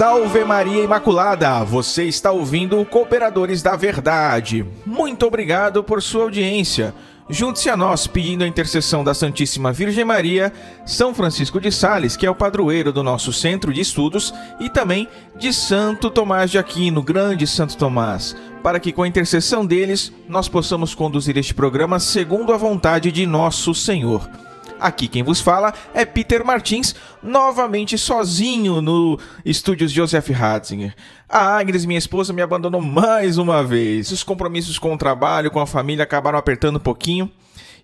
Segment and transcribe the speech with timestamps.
[0.00, 1.62] Salve Maria Imaculada!
[1.62, 4.64] Você está ouvindo Cooperadores da Verdade.
[4.86, 6.94] Muito obrigado por sua audiência.
[7.28, 10.54] Junte-se a nós pedindo a intercessão da Santíssima Virgem Maria,
[10.86, 15.06] São Francisco de Sales, que é o padroeiro do nosso centro de estudos, e também
[15.38, 20.48] de Santo Tomás de Aquino, grande Santo Tomás, para que com a intercessão deles nós
[20.48, 24.26] possamos conduzir este programa segundo a vontade de nosso Senhor.
[24.80, 30.94] Aqui quem vos fala é Peter Martins, novamente sozinho no estúdios Joseph Ratzinger.
[31.28, 34.10] A Agnes, minha esposa, me abandonou mais uma vez.
[34.10, 37.30] Os compromissos com o trabalho, com a família acabaram apertando um pouquinho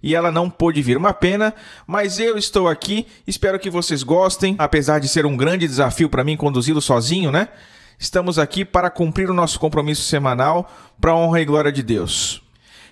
[0.02, 0.96] e ela não pôde vir.
[0.96, 1.52] Uma pena,
[1.86, 3.06] mas eu estou aqui.
[3.26, 7.48] Espero que vocês gostem, apesar de ser um grande desafio para mim conduzi-lo sozinho, né?
[7.98, 12.42] Estamos aqui para cumprir o nosso compromisso semanal para honra e glória de Deus.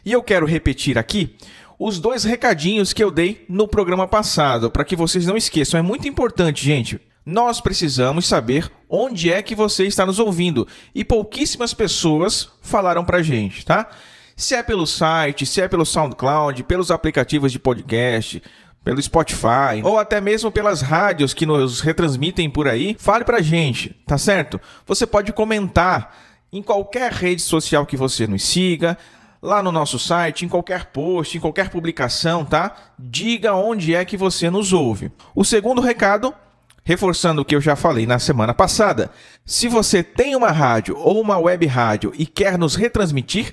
[0.05, 1.37] E eu quero repetir aqui
[1.79, 5.79] os dois recadinhos que eu dei no programa passado, para que vocês não esqueçam.
[5.79, 7.01] É muito importante, gente.
[7.27, 10.69] Nós precisamos saber onde é que você está nos ouvindo.
[10.95, 13.89] E pouquíssimas pessoas falaram pra gente, tá?
[14.37, 18.43] Se é pelo site, se é pelo SoundCloud, pelos aplicativos de podcast,
[18.85, 23.97] pelo Spotify, ou até mesmo pelas rádios que nos retransmitem por aí, fale pra gente,
[24.07, 24.61] tá certo?
[24.87, 26.15] Você pode comentar
[26.53, 28.99] em qualquer rede social que você nos siga,
[29.45, 32.75] lá no nosso site, em qualquer post, em qualquer publicação, tá?
[32.99, 35.13] Diga onde é que você nos ouve.
[35.35, 36.35] O segundo recado,
[36.83, 39.11] reforçando o que eu já falei na semana passada,
[39.45, 43.53] se você tem uma rádio ou uma web rádio e quer nos retransmitir,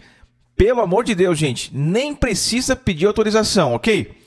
[0.55, 4.17] pelo amor de Deus, gente, nem precisa pedir autorização, ok?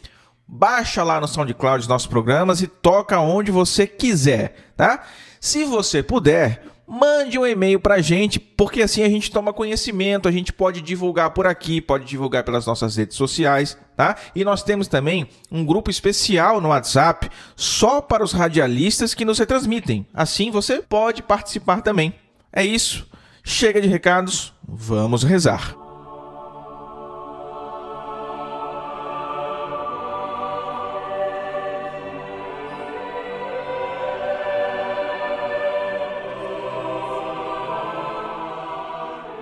[0.47, 5.03] Baixa lá no SoundCloud os nossos programas e toca onde você quiser, tá?
[5.41, 10.29] Se você puder, mande um e-mail para a gente, porque assim a gente toma conhecimento,
[10.29, 14.17] a gente pode divulgar por aqui, pode divulgar pelas nossas redes sociais, tá?
[14.35, 19.39] E nós temos também um grupo especial no WhatsApp só para os radialistas que nos
[19.39, 20.07] retransmitem.
[20.13, 22.15] Assim você pode participar também.
[22.53, 23.07] É isso.
[23.43, 25.84] Chega de recados, vamos rezar.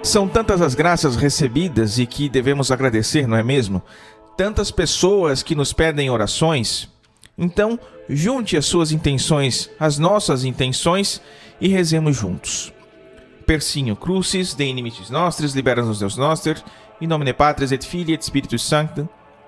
[0.03, 3.81] São tantas as graças recebidas e que devemos agradecer, não é mesmo?
[4.37, 6.89] Tantas pessoas que nos pedem orações.
[7.39, 11.23] Então, junte as suas intenções às nossas intenções
[11.61, 12.73] e rezemos juntos.
[13.47, 16.61] Persinho crucis, de inimites nostris, libera-nos Deus noster,
[17.01, 19.07] in nomine Patris et Filii et Spiritus Sanctum.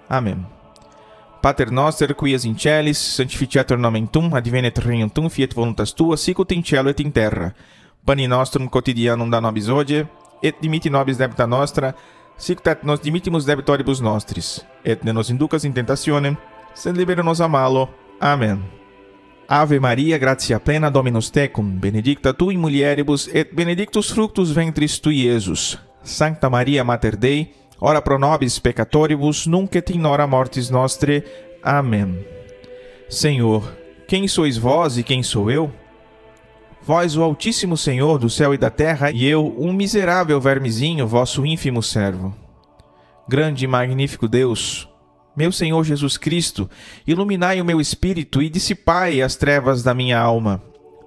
[0.08, 0.46] Amém.
[1.42, 6.54] Pater noster, quias in celis, sanctificetur nomen tum, advenet regnum tum, fiat voluntas tua, sicut
[6.54, 7.54] in cielo et in terra.
[8.06, 10.08] Pani nostrum quotidianum da nobis hodie,
[10.42, 11.94] et dimiti nobis debita nostra,
[12.36, 16.36] sic et nos dimitimus debitoribus nostris, et ne nos inducas in tentationem,
[16.74, 17.88] sed libera nos a malo.
[18.20, 18.62] Amen.
[19.48, 25.26] Ave Maria, gratia plena, Dominus tecum, benedicta tu in mulieribus, et benedictus fructus ventris tui,
[25.26, 25.78] Iesus.
[26.02, 31.24] Sancta Maria Mater Dei, ora pro nobis peccatoribus, nunc et in hora mortis nostre.
[31.62, 32.24] Amém.
[33.08, 33.70] Senhor,
[34.08, 35.70] quem sois vós e quem sou eu?
[36.86, 41.46] Vós, o Altíssimo Senhor do céu e da terra, e eu, um miserável vermezinho, vosso
[41.46, 42.34] ínfimo servo.
[43.26, 44.86] Grande e magnífico Deus,
[45.34, 46.68] meu Senhor Jesus Cristo,
[47.06, 50.62] iluminai o meu espírito e dissipai as trevas da minha alma.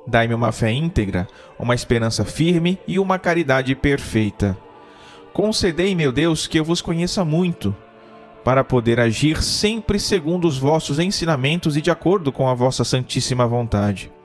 [0.07, 1.27] Dai-me uma fé íntegra,
[1.59, 4.57] uma esperança firme e uma caridade perfeita.
[5.31, 7.75] Concedei, meu Deus, que eu vos conheça muito,
[8.43, 13.45] para poder agir sempre segundo os vossos ensinamentos e de acordo com a vossa santíssima
[13.45, 14.16] vontade.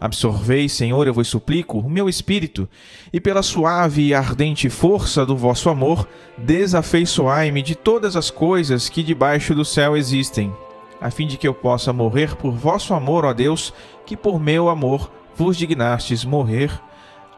[0.00, 2.66] Absorvei, Senhor, eu vos suplico, o meu espírito,
[3.12, 6.08] e pela suave e ardente força do vosso amor,
[6.38, 10.50] desafeiçoai-me de todas as coisas que debaixo do céu existem,
[10.98, 13.74] a fim de que eu possa morrer por vosso amor, ó Deus,
[14.06, 16.72] que por meu amor vos dignastes morrer.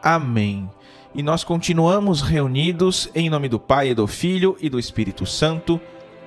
[0.00, 0.70] Amém.
[1.14, 5.80] E nós continuamos reunidos em nome do Pai, e do Filho e do Espírito Santo.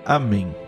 [0.06, 0.65] Amém.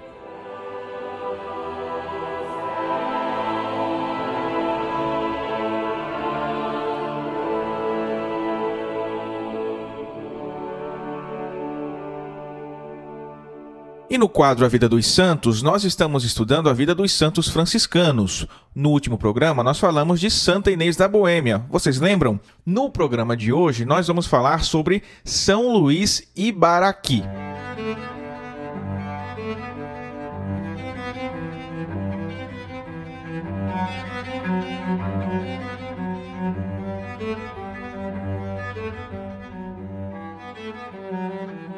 [14.10, 18.48] E no quadro A Vida dos Santos, nós estamos estudando a vida dos santos franciscanos.
[18.74, 21.66] No último programa, nós falamos de Santa Inês da Boêmia.
[21.70, 22.40] Vocês lembram?
[22.66, 27.22] No programa de hoje, nós vamos falar sobre São Luís Ibaraqui.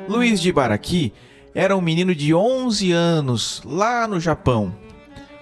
[0.07, 1.11] Luís de Ibaraqui
[1.53, 4.73] era um menino de 11 anos, lá no Japão.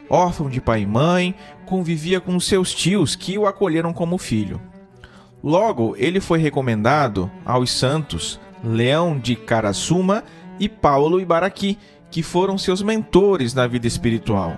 [0.10, 4.62] Órfão de pai e mãe, convivia com seus tios que o acolheram como filho.
[5.44, 10.24] Logo, ele foi recomendado aos santos Leão de Carasuma
[10.60, 11.78] e Paulo Ibaraqui,
[12.10, 14.58] que foram seus mentores na vida espiritual.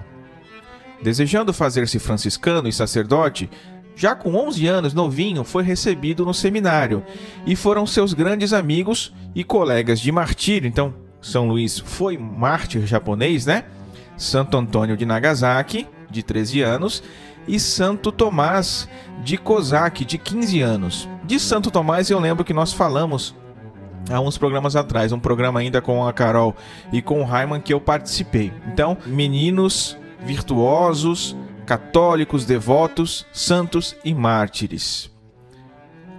[1.02, 3.50] Desejando fazer-se franciscano e sacerdote,
[3.96, 7.04] já com 11 anos, novinho, foi recebido no seminário
[7.46, 10.68] e foram seus grandes amigos e colegas de martírio.
[10.68, 13.66] Então, São Luís foi mártir japonês, né?
[14.18, 17.04] Santo Antônio de Nagasaki, de 13 anos,
[17.48, 18.88] e Santo Tomás
[19.24, 21.10] de Kozak, de 15 anos.
[21.24, 23.36] De Santo Tomás eu lembro que nós falamos
[24.10, 26.56] há uns programas atrás, um programa ainda com a Carol
[26.92, 28.52] e com o Raiman que eu participei.
[28.68, 31.36] Então, meninos virtuosos,
[31.66, 35.12] católicos devotos, santos e mártires.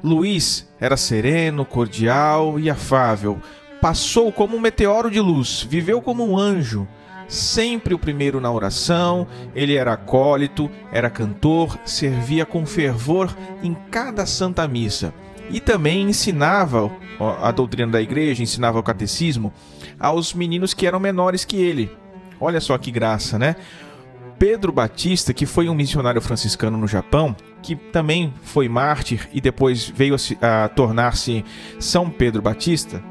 [0.02, 3.38] Luís era sereno, cordial e afável.
[3.80, 6.86] Passou como um meteoro de luz, viveu como um anjo,
[7.26, 14.26] sempre o primeiro na oração, ele era acólito, era cantor, servia com fervor em cada
[14.26, 15.14] santa missa
[15.50, 16.90] e também ensinava
[17.42, 19.52] a doutrina da igreja, ensinava o catecismo
[19.98, 21.90] aos meninos que eram menores que ele.
[22.40, 23.56] Olha só que graça, né?
[24.38, 29.86] Pedro Batista, que foi um missionário franciscano no Japão, que também foi mártir e depois
[29.86, 31.44] veio a, a tornar-se
[31.78, 33.02] São Pedro Batista,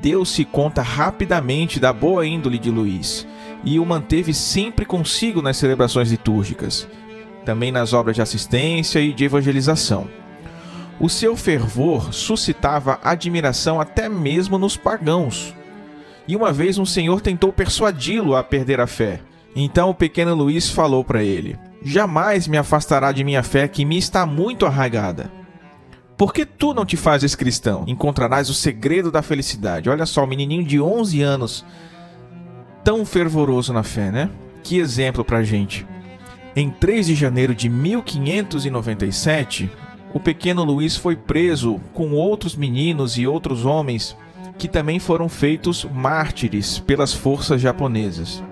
[0.00, 3.26] deu-se conta rapidamente da boa índole de Luís
[3.64, 6.88] e o manteve sempre consigo nas celebrações litúrgicas,
[7.44, 10.08] também nas obras de assistência e de evangelização.
[11.00, 15.54] O seu fervor suscitava admiração até mesmo nos pagãos.
[16.26, 19.20] E uma vez um senhor tentou persuadi-lo a perder a fé.
[19.54, 23.96] Então o pequeno Luís falou para ele: Jamais me afastará de minha fé que me
[23.96, 25.30] está muito arraigada.
[26.18, 27.84] Por que tu não te fazes cristão?
[27.86, 29.88] Encontrarás o segredo da felicidade.
[29.88, 31.64] Olha só, o menininho de 11 anos,
[32.82, 34.28] tão fervoroso na fé, né?
[34.64, 35.86] Que exemplo pra gente.
[36.56, 39.70] Em 3 de janeiro de 1597,
[40.12, 44.16] o pequeno Luiz foi preso com outros meninos e outros homens
[44.58, 48.42] que também foram feitos mártires pelas forças japonesas.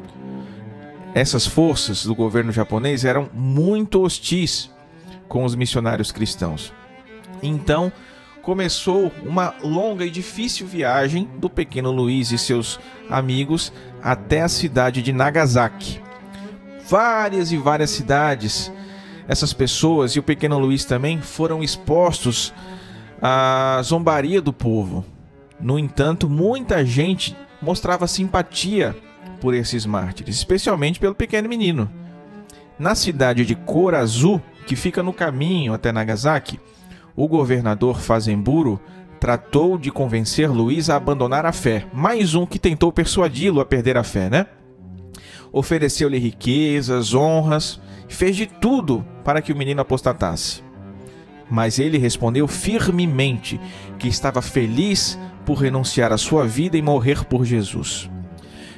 [1.13, 4.71] Essas forças do governo japonês eram muito hostis
[5.27, 6.73] com os missionários cristãos.
[7.43, 7.93] Então,
[8.43, 12.79] começou uma longa e difícil viagem do pequeno Luiz e seus
[13.11, 16.01] amigos até a cidade de Nagasaki.
[16.89, 18.71] Várias e várias cidades,
[19.27, 22.55] essas pessoas e o pequeno Luiz também foram expostos
[23.21, 25.05] à zombaria do povo.
[25.61, 28.95] No entanto, muita gente mostrava simpatia
[29.41, 31.91] por esses mártires, especialmente pelo pequeno menino.
[32.79, 36.61] Na cidade de Korazu, que fica no caminho até Nagasaki,
[37.17, 38.79] o governador Fazemburo
[39.19, 41.87] tratou de convencer Luiz a abandonar a fé.
[41.93, 44.47] Mais um que tentou persuadi-lo a perder a fé, né?
[45.51, 50.63] Ofereceu-lhe riquezas, honras, fez de tudo para que o menino apostatasse.
[51.51, 53.59] Mas ele respondeu firmemente
[53.99, 58.11] que estava feliz por renunciar à sua vida e morrer por Jesus.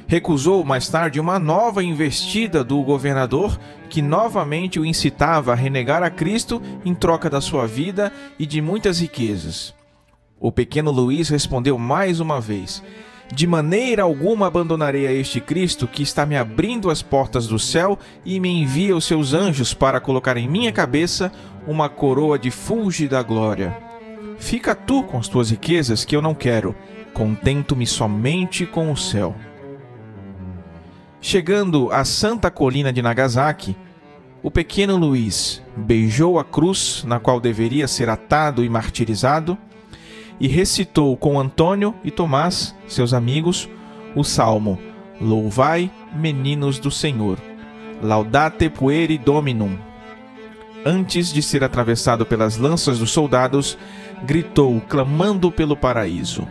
[0.09, 3.59] Recusou mais tarde uma nova investida do governador
[3.91, 8.59] que novamente o incitava a renegar a Cristo em troca da sua vida e de
[8.59, 9.71] muitas riquezas.
[10.39, 12.81] O pequeno Luís respondeu mais uma vez:
[13.31, 17.95] De maneira alguma abandonarei a este Cristo que está me abrindo as portas do céu
[18.25, 21.31] e me envia os seus anjos para colocar em minha cabeça
[21.67, 23.77] uma coroa de fúlgida glória.
[24.39, 26.75] Fica tu com as tuas riquezas que eu não quero,
[27.13, 29.35] contento-me somente com o céu.
[31.21, 33.75] Chegando à Santa Colina de Nagasaki,
[34.41, 39.57] o pequeno Luiz beijou a cruz na qual deveria ser atado e martirizado
[40.39, 43.69] e recitou com Antônio e Tomás, seus amigos,
[44.15, 44.79] o salmo
[45.19, 47.37] Louvai, meninos do Senhor,
[48.01, 49.77] Laudate pueri Dominum.
[50.85, 53.77] Antes de ser atravessado pelas lanças dos soldados,
[54.23, 56.47] gritou, clamando pelo paraíso.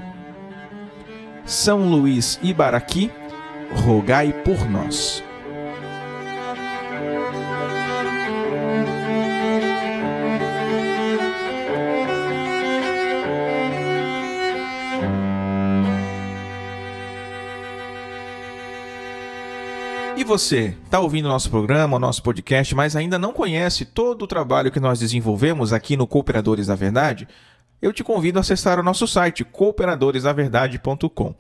[1.47, 3.11] São Luís Ibaraqui
[3.71, 5.23] rogai por nós.
[20.17, 24.23] E você, está ouvindo o nosso programa, o nosso podcast, mas ainda não conhece todo
[24.23, 27.29] o trabalho que nós desenvolvemos aqui no Cooperadores da Verdade?
[27.81, 31.37] Eu te convido a acessar o nosso site cooperadoresdaverdade.com.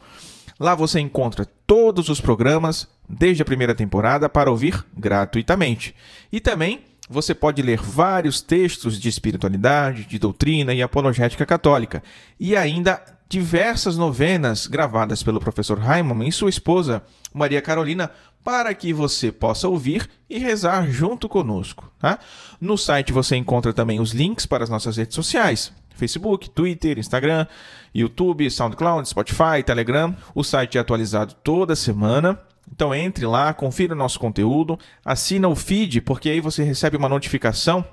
[0.59, 5.95] Lá você encontra todos os programas desde a primeira temporada para ouvir gratuitamente.
[6.33, 12.03] E também você pode ler vários textos de espiritualidade, de doutrina e apologética católica,
[12.39, 18.11] e ainda diversas novenas gravadas pelo professor Raimann e sua esposa Maria Carolina
[18.43, 21.93] para que você possa ouvir e rezar junto conosco.
[21.99, 22.19] Tá?
[22.61, 25.73] No site você encontra também os links para as nossas redes sociais.
[25.99, 27.47] Facebook, Twitter, Instagram,
[27.95, 30.17] YouTube, SoundCloud, Spotify, Telegram.
[30.35, 32.41] O site é atualizado toda semana.
[32.73, 37.09] Então entre lá, confira o nosso conteúdo, assina o feed, porque aí você recebe uma
[37.09, 37.85] notificação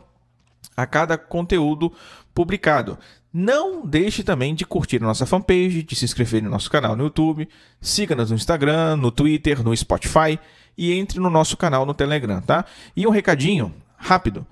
[0.75, 1.91] a cada conteúdo
[2.33, 2.97] publicado.
[3.33, 7.03] Não deixe também de curtir a nossa fanpage, de se inscrever no nosso canal no
[7.03, 7.49] YouTube,
[7.81, 10.39] siga-nos no Instagram, no Twitter, no Spotify
[10.77, 12.65] e entre no nosso canal no Telegram, tá?
[12.95, 14.45] E um recadinho rápido.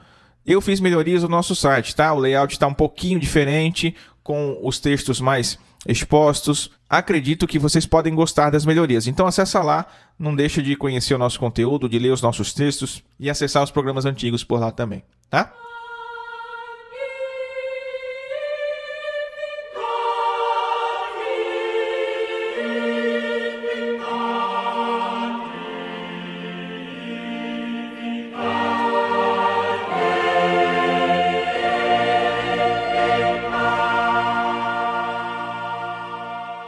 [0.45, 2.13] Eu fiz melhorias no nosso site, tá?
[2.13, 5.57] O layout está um pouquinho diferente, com os textos mais
[5.87, 6.71] expostos.
[6.89, 9.07] Acredito que vocês podem gostar das melhorias.
[9.07, 9.85] Então acessa lá,
[10.17, 13.71] não deixa de conhecer o nosso conteúdo, de ler os nossos textos e acessar os
[13.71, 15.53] programas antigos por lá também, tá?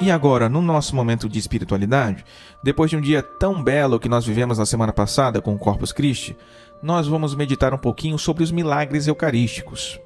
[0.06, 2.24] E agora, no nosso momento de espiritualidade,
[2.64, 5.92] depois de um dia tão belo que nós vivemos na semana passada com o Corpus
[5.92, 6.38] Christi,
[6.80, 10.00] nós vamos meditar um pouquinho sobre os milagres eucarísticos.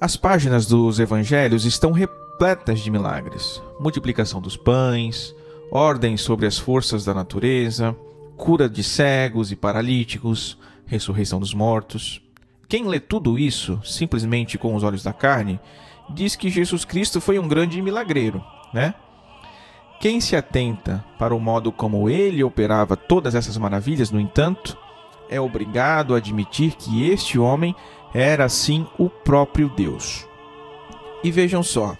[0.00, 5.36] As páginas dos evangelhos estão repletas de milagres: multiplicação dos pães,
[5.70, 7.94] ordens sobre as forças da natureza,
[8.38, 12.22] cura de cegos e paralíticos, ressurreição dos mortos.
[12.70, 15.60] Quem lê tudo isso simplesmente com os olhos da carne
[16.08, 18.94] diz que Jesus Cristo foi um grande milagreiro, né?
[20.00, 24.76] Quem se atenta para o modo como ele operava todas essas maravilhas, no entanto,
[25.30, 27.74] é obrigado a admitir que este homem
[28.12, 30.26] era sim o próprio Deus.
[31.22, 31.96] E vejam só,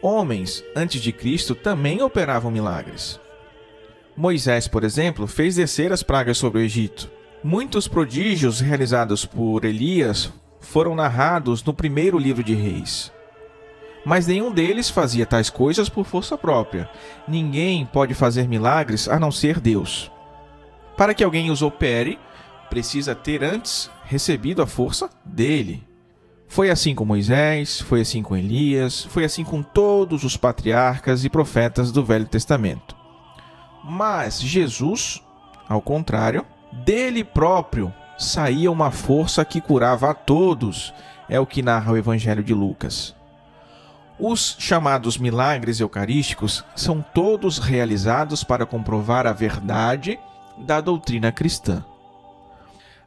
[0.00, 3.20] homens antes de Cristo também operavam milagres.
[4.16, 7.10] Moisés, por exemplo, fez descer as pragas sobre o Egito.
[7.42, 13.12] Muitos prodígios realizados por Elias foram narrados no primeiro livro de Reis
[14.04, 16.88] mas nenhum deles fazia tais coisas por força própria.
[17.26, 20.10] Ninguém pode fazer milagres a não ser Deus.
[20.96, 22.18] Para que alguém os opere,
[22.68, 25.82] precisa ter antes recebido a força dele.
[26.46, 31.30] Foi assim com Moisés, foi assim com Elias, foi assim com todos os patriarcas e
[31.30, 32.94] profetas do Velho Testamento.
[33.82, 35.22] Mas Jesus,
[35.68, 40.94] ao contrário, dele próprio saía uma força que curava a todos,
[41.28, 43.14] é o que narra o Evangelho de Lucas.
[44.18, 50.18] Os chamados milagres eucarísticos são todos realizados para comprovar a verdade
[50.58, 51.84] da doutrina cristã.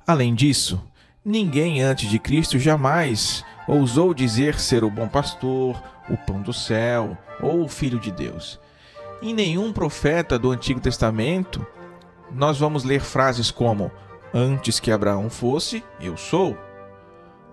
[0.06, 0.82] Além disso,
[1.24, 7.18] ninguém antes de Cristo jamais ousou dizer ser o bom pastor, o pão do céu
[7.42, 8.60] ou o filho de Deus.
[9.22, 11.66] Em nenhum profeta do Antigo Testamento
[12.32, 13.90] nós vamos ler frases como:
[14.34, 16.58] Antes que Abraão fosse, eu sou.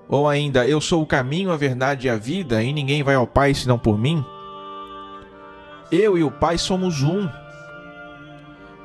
[0.08, 3.26] Ou ainda, eu sou o caminho, a verdade e a vida, e ninguém vai ao
[3.26, 4.24] Pai senão por mim?
[5.90, 7.28] Eu e o Pai somos um.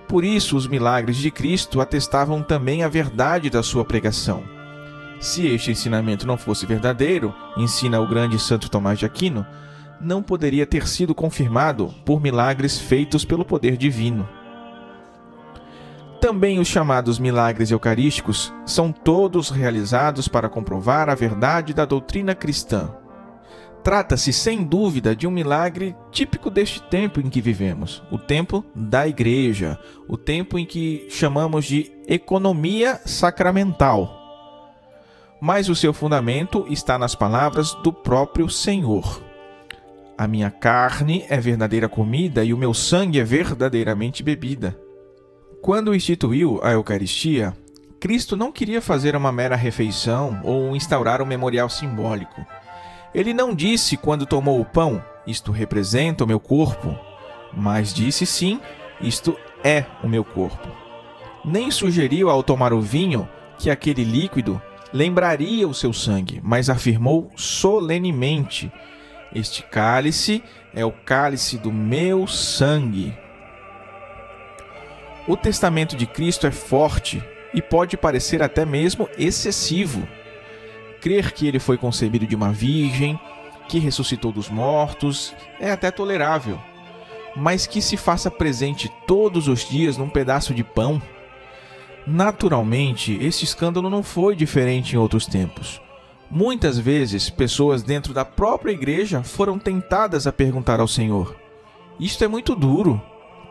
[0.07, 4.43] Por isso, os milagres de Cristo atestavam também a verdade da sua pregação.
[5.19, 9.45] Se este ensinamento não fosse verdadeiro, ensina o grande Santo Tomás de Aquino,
[9.99, 14.27] não poderia ter sido confirmado por milagres feitos pelo poder divino.
[16.19, 22.93] Também os chamados milagres eucarísticos são todos realizados para comprovar a verdade da doutrina cristã.
[23.81, 29.07] Trata-se, sem dúvida, de um milagre típico deste tempo em que vivemos, o tempo da
[29.07, 34.17] Igreja, o tempo em que chamamos de economia sacramental.
[35.39, 39.23] Mas o seu fundamento está nas palavras do próprio Senhor.
[40.17, 44.77] A minha carne é verdadeira comida e o meu sangue é verdadeiramente bebida.
[45.61, 47.53] Quando instituiu a Eucaristia,
[47.99, 52.45] Cristo não queria fazer uma mera refeição ou instaurar um memorial simbólico.
[53.13, 56.97] Ele não disse quando tomou o pão, isto representa o meu corpo,
[57.53, 58.61] mas disse sim,
[59.01, 60.69] isto é o meu corpo.
[61.43, 64.61] Nem sugeriu ao tomar o vinho que aquele líquido
[64.93, 68.71] lembraria o seu sangue, mas afirmou solenemente:
[69.35, 70.41] Este cálice
[70.73, 73.13] é o cálice do meu sangue.
[75.29, 80.07] O testamento de Cristo é forte e pode parecer até mesmo excessivo.
[80.99, 83.19] Crer que ele foi concebido de uma virgem,
[83.67, 86.59] que ressuscitou dos mortos, é até tolerável.
[87.35, 90.99] Mas que se faça presente todos os dias num pedaço de pão?
[92.07, 95.79] Naturalmente, este escândalo não foi diferente em outros tempos.
[96.27, 101.35] Muitas vezes, pessoas dentro da própria igreja foram tentadas a perguntar ao Senhor:
[101.99, 102.99] Isto é muito duro.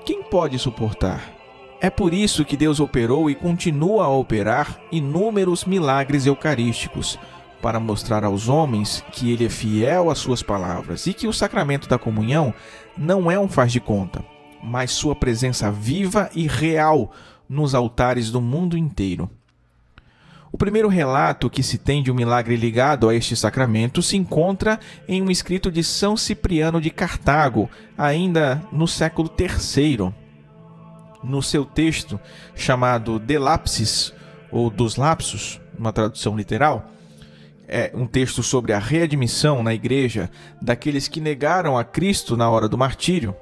[0.04, 1.37] Quem pode suportar?
[1.80, 7.18] É por isso que Deus operou e continua a operar inúmeros milagres eucarísticos,
[7.60, 11.88] para mostrar aos homens que ele é fiel às suas palavras e que o sacramento
[11.88, 12.54] da comunhão
[12.96, 14.24] não é um faz de conta,
[14.62, 17.12] mas sua presença viva e real
[17.48, 19.30] nos altares do mundo inteiro.
[20.50, 24.80] O primeiro relato que se tem de um milagre ligado a este sacramento se encontra
[25.06, 30.12] em um escrito de São Cipriano de Cartago, ainda no século III.
[31.22, 32.18] No seu texto,
[32.54, 34.12] chamado De Lapsis,
[34.50, 36.90] ou dos Lapsos, uma tradução literal,
[37.66, 42.68] é um texto sobre a readmissão na igreja daqueles que negaram a Cristo na hora
[42.68, 43.36] do martírio.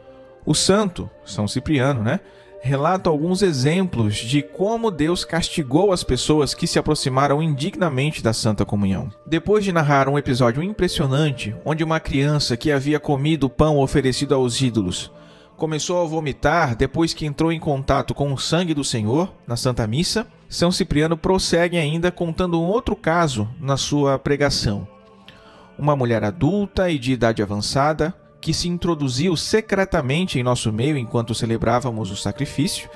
[0.45, 2.21] O santo, São Cipriano, né,
[2.61, 8.65] relata alguns exemplos de como Deus castigou as pessoas que se aproximaram indignamente da Santa
[8.65, 9.13] Comunhão.
[9.25, 14.35] Depois de narrar um episódio impressionante, onde uma criança que havia comido o pão oferecido
[14.35, 15.13] aos ídolos
[15.57, 19.87] começou a vomitar depois que entrou em contato com o sangue do Senhor na Santa
[19.87, 24.87] Missa, São Cipriano prossegue ainda contando um outro caso na sua pregação.
[25.79, 31.35] Uma mulher adulta e de idade avançada que se introduziu secretamente em nosso meio enquanto
[31.35, 32.89] celebrávamos o sacrifício,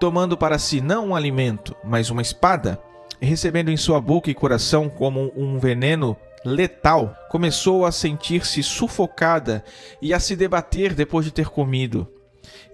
[0.00, 2.80] tomando para si não um alimento, mas uma espada,
[3.20, 9.64] recebendo em sua boca e coração como um veneno letal, começou a sentir-se sufocada
[10.00, 12.06] e a se debater depois de ter comido.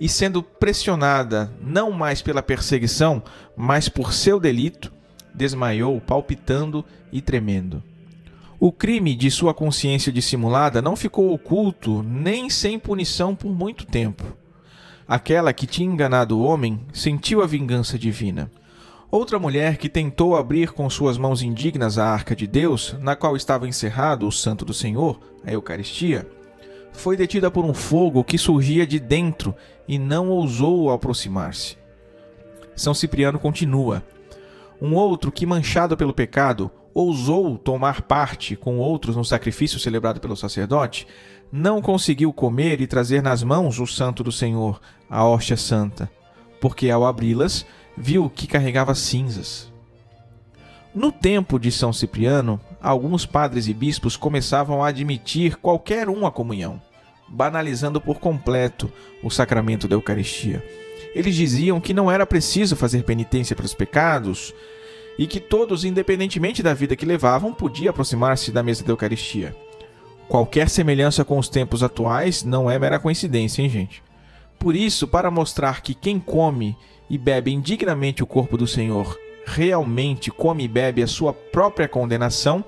[0.00, 3.22] E sendo pressionada não mais pela perseguição,
[3.56, 4.92] mas por seu delito,
[5.34, 7.82] desmaiou, palpitando e tremendo.
[8.58, 14.24] O crime de sua consciência dissimulada não ficou oculto nem sem punição por muito tempo.
[15.06, 18.50] Aquela que tinha enganado o homem sentiu a vingança divina.
[19.14, 23.36] Outra mulher que tentou abrir com suas mãos indignas a arca de Deus, na qual
[23.36, 26.28] estava encerrado o Santo do Senhor, a Eucaristia,
[26.92, 29.54] foi detida por um fogo que surgia de dentro
[29.86, 31.78] e não ousou aproximar-se.
[32.74, 34.02] São Cipriano continua.
[34.82, 40.36] Um outro que, manchado pelo pecado, ousou tomar parte com outros no sacrifício celebrado pelo
[40.36, 41.06] sacerdote,
[41.52, 46.10] não conseguiu comer e trazer nas mãos o Santo do Senhor, a hóstia santa,
[46.60, 47.64] porque ao abri-las
[47.96, 49.72] viu que carregava cinzas.
[50.94, 56.30] No tempo de São Cipriano, alguns padres e bispos começavam a admitir qualquer um à
[56.30, 56.80] comunhão,
[57.28, 58.90] banalizando por completo
[59.22, 60.64] o sacramento da Eucaristia.
[61.14, 64.54] Eles diziam que não era preciso fazer penitência para os pecados
[65.18, 69.54] e que todos, independentemente da vida que levavam, podiam aproximar-se da mesa da Eucaristia.
[70.28, 74.02] Qualquer semelhança com os tempos atuais não é mera coincidência, hein, gente?
[74.58, 76.76] Por isso, para mostrar que quem come
[77.14, 82.64] e bebe indignamente o corpo do Senhor, realmente come e bebe a sua própria condenação,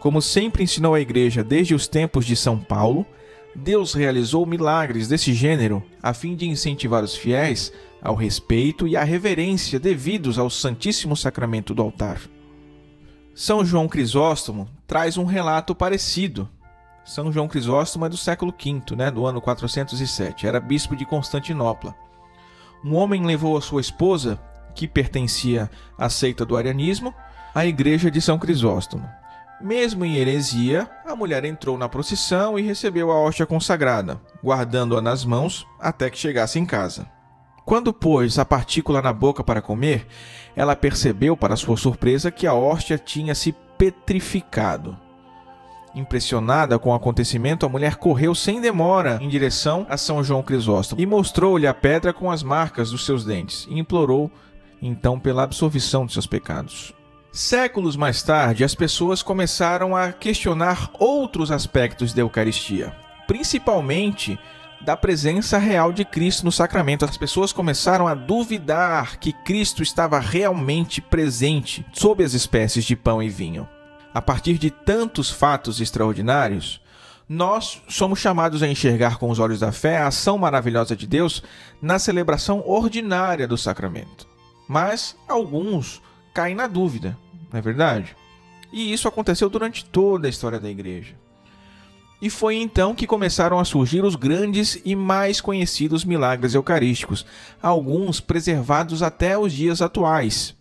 [0.00, 3.06] como sempre ensinou a Igreja desde os tempos de São Paulo,
[3.54, 9.02] Deus realizou milagres desse gênero a fim de incentivar os fiéis ao respeito e à
[9.02, 12.20] reverência devidos ao Santíssimo Sacramento do altar.
[13.34, 16.46] São João Crisóstomo traz um relato parecido.
[17.02, 21.94] São João Crisóstomo é do século V, né, do ano 407, era bispo de Constantinopla
[22.86, 24.38] um homem levou a sua esposa,
[24.72, 25.68] que pertencia
[25.98, 27.12] à seita do arianismo,
[27.52, 29.04] à igreja de São Crisóstomo.
[29.60, 35.24] Mesmo em heresia, a mulher entrou na procissão e recebeu a hóstia consagrada, guardando-a nas
[35.24, 37.10] mãos até que chegasse em casa.
[37.64, 40.06] Quando pôs a partícula na boca para comer,
[40.54, 44.96] ela percebeu, para sua surpresa, que a hóstia tinha se petrificado.
[45.96, 51.00] Impressionada com o acontecimento, a mulher correu sem demora em direção a São João Crisóstomo
[51.00, 54.30] e mostrou-lhe a pedra com as marcas dos seus dentes e implorou
[54.82, 56.92] então pela absolvição de seus pecados.
[57.32, 62.94] Séculos mais tarde, as pessoas começaram a questionar outros aspectos da Eucaristia,
[63.26, 64.38] principalmente
[64.82, 67.06] da presença real de Cristo no sacramento.
[67.06, 73.22] As pessoas começaram a duvidar que Cristo estava realmente presente sob as espécies de pão
[73.22, 73.66] e vinho
[74.16, 76.80] a partir de tantos fatos extraordinários,
[77.28, 81.42] nós somos chamados a enxergar com os olhos da fé a ação maravilhosa de Deus
[81.82, 84.26] na celebração ordinária do sacramento.
[84.66, 86.00] Mas alguns
[86.32, 87.14] caem na dúvida,
[87.52, 88.16] não é verdade?
[88.72, 91.14] E isso aconteceu durante toda a história da igreja.
[92.22, 97.26] E foi então que começaram a surgir os grandes e mais conhecidos milagres eucarísticos,
[97.62, 100.55] alguns preservados até os dias atuais.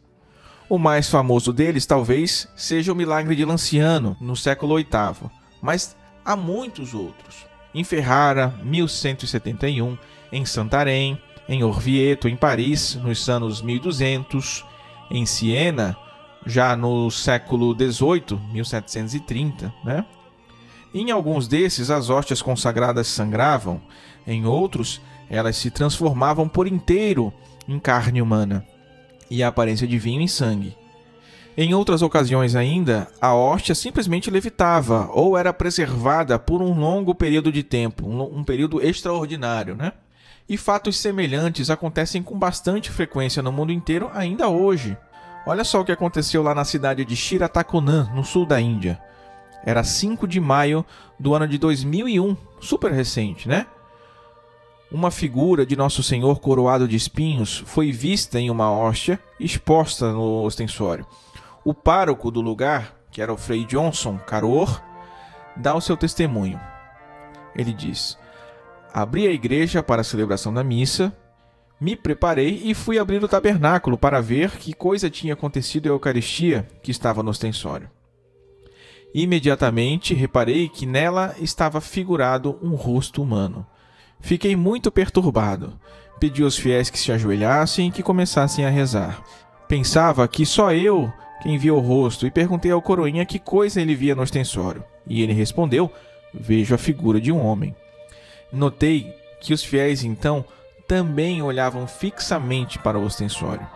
[0.68, 5.30] O mais famoso deles talvez seja o milagre de Lanciano, no século VIII,
[5.62, 7.46] mas há muitos outros.
[7.74, 9.96] Em Ferrara, 1171,
[10.32, 14.66] em Santarém, em Orvieto, em Paris, nos anos 1200,
[15.12, 15.96] em Siena,
[16.48, 20.04] já no século XVIII, 1730, né?
[20.92, 23.82] Em alguns desses, as hóstias consagradas sangravam,
[24.26, 25.00] em outros,
[25.30, 27.32] elas se transformavam por inteiro
[27.68, 28.66] em carne humana
[29.30, 30.76] e a aparência de vinho em sangue.
[31.58, 37.50] Em outras ocasiões ainda, a hóstia simplesmente levitava ou era preservada por um longo período
[37.50, 39.94] de tempo, um, período extraordinário, né?
[40.50, 44.98] E fatos semelhantes acontecem com bastante frequência no mundo inteiro ainda hoje.
[45.48, 49.00] Olha só o que aconteceu lá na cidade de Shiratakunan, no sul da Índia.
[49.66, 50.86] Era 5 de maio
[51.18, 53.66] do ano de 2001, super recente, né?
[54.96, 60.42] Uma figura de Nosso Senhor coroado de espinhos foi vista em uma hóstia exposta no
[60.44, 61.06] ostensório.
[61.66, 64.82] O pároco do lugar, que era o Frei Johnson Caror,
[65.54, 66.58] dá o seu testemunho.
[67.54, 68.18] Ele diz:
[68.94, 71.14] Abri a igreja para a celebração da missa,
[71.78, 76.70] me preparei e fui abrir o tabernáculo para ver que coisa tinha acontecido à Eucaristia
[76.82, 77.92] que estava no ostensório.
[79.14, 83.68] Imediatamente reparei que nela estava figurado um rosto humano.
[84.20, 85.80] Fiquei muito perturbado.
[86.20, 89.22] Pedi aos fiéis que se ajoelhassem e que começassem a rezar.
[89.68, 93.96] Pensava que só eu quem via o rosto e perguntei ao coroinha que coisa ele
[93.96, 94.84] via no ostensório.
[95.08, 95.92] E ele respondeu:
[96.34, 97.76] Vejo a figura de um homem.
[98.52, 100.46] Notei que os fiéis então
[100.88, 103.68] também olhavam fixamente para o ostensório.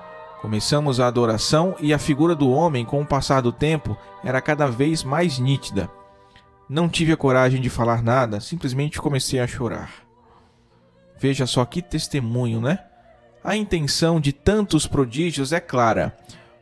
[0.41, 4.67] Começamos a adoração e a figura do homem, com o passar do tempo, era cada
[4.67, 5.89] vez mais nítida.
[6.69, 10.08] Não tive a coragem de falar nada, simplesmente comecei a chorar.
[11.19, 12.79] Veja só que testemunho, né?
[13.43, 16.17] A intenção de tantos prodígios é clara: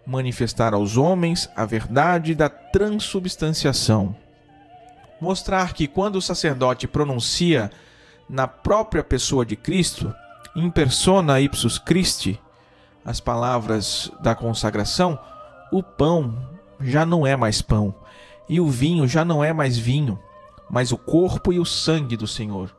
[0.06, 4.16] manifestar aos homens a verdade da transubstanciação.
[5.20, 7.72] Mostrar que quando o sacerdote pronuncia
[8.30, 10.14] na própria pessoa de Cristo,
[10.56, 12.40] in persona ipsus Christi,
[13.04, 15.18] as palavras da consagração,
[15.72, 16.38] o pão
[16.80, 17.96] já não é mais pão,
[18.48, 20.20] e o vinho já não é mais vinho,
[20.70, 22.77] mas o corpo e o sangue do Senhor.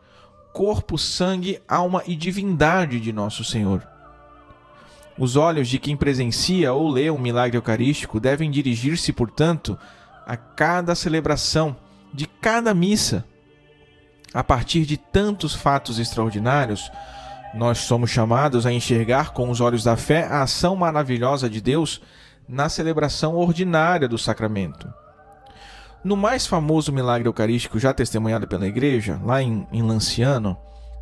[0.59, 3.87] Corpo, sangue, alma e divindade de nosso Senhor.
[5.17, 9.79] Os olhos de quem presencia ou lê um milagre eucarístico devem dirigir-se, portanto,
[10.27, 11.77] a cada celebração
[12.13, 13.25] de cada missa.
[14.35, 16.91] A partir de tantos fatos extraordinários,
[17.55, 22.03] nós somos chamados a enxergar com os olhos da fé a ação maravilhosa de Deus
[22.49, 24.93] na celebração ordinária do sacramento.
[26.05, 30.57] No mais famoso milagre eucarístico já testemunhado pela Igreja, lá em, em Lanciano,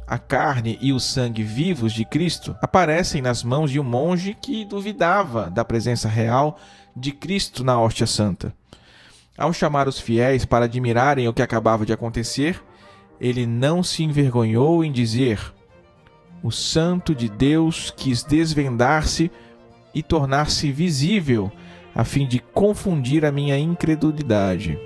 [0.07, 4.65] a carne e o sangue vivos de Cristo aparecem nas mãos de um monge que
[4.65, 6.59] duvidava da presença real
[6.95, 8.55] de Cristo na hóstia santa.
[9.37, 12.63] Ao chamar os fiéis para admirarem o que acabava de acontecer,
[13.21, 15.41] ele não se envergonhou em dizer:
[16.43, 19.31] O Santo de Deus quis desvendar-se
[19.95, 21.53] e tornar-se visível,
[21.97, 24.79] a fim de confundir a minha incredulidade.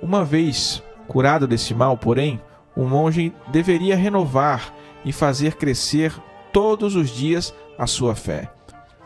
[0.00, 2.40] Uma vez curado desse mal, porém,
[2.74, 6.12] o monge deveria renovar e fazer crescer
[6.52, 8.50] todos os dias a sua fé.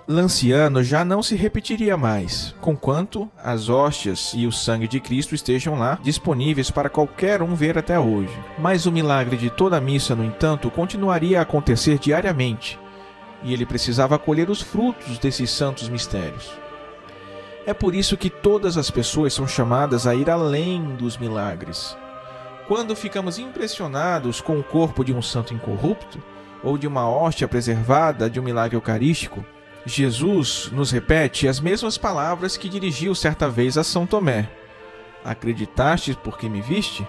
[0.08, 5.78] Lanciano já não se repetiria mais, conquanto as hóstias e o sangue de Cristo estejam
[5.78, 8.36] lá disponíveis para qualquer um ver até hoje.
[8.58, 12.78] Mas o milagre de toda a missa, no entanto, continuaria a acontecer diariamente,
[13.44, 16.59] e ele precisava colher os frutos desses santos mistérios.
[17.66, 21.96] É por isso que todas as pessoas são chamadas a ir além dos milagres
[22.70, 26.22] quando ficamos impressionados com o corpo de um santo incorrupto,
[26.62, 29.44] ou de uma hóstia preservada de um milagre eucarístico,
[29.84, 34.48] Jesus nos repete as mesmas palavras que dirigiu certa vez a São Tomé:
[35.24, 37.04] Acreditaste porque me viste?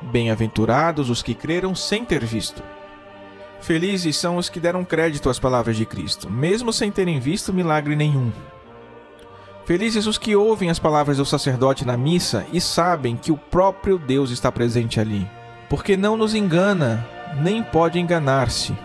[0.00, 2.62] Bem-aventurados os que creram sem ter visto.
[3.60, 7.94] Felizes são os que deram crédito às palavras de Cristo, mesmo sem terem visto milagre
[7.94, 8.32] nenhum.
[9.70, 14.00] Felizes os que ouvem as palavras do sacerdote na missa e sabem que o próprio
[14.00, 15.30] Deus está presente ali,
[15.68, 17.06] porque não nos engana,
[17.40, 18.76] nem pode enganar-se.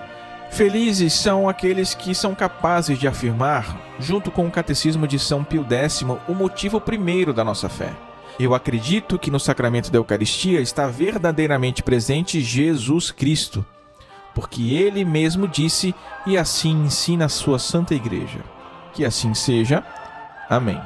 [0.52, 5.65] Felizes são aqueles que são capazes de afirmar, junto com o Catecismo de São Pio
[5.67, 7.91] X, o motivo primeiro da nossa fé.
[8.39, 13.65] Eu acredito que no sacramento da Eucaristia está verdadeiramente presente Jesus Cristo,
[14.36, 15.95] porque ele mesmo disse
[16.28, 18.41] e assim ensina a sua Santa Igreja.
[18.93, 19.84] Que assim seja.
[20.49, 20.81] Amém.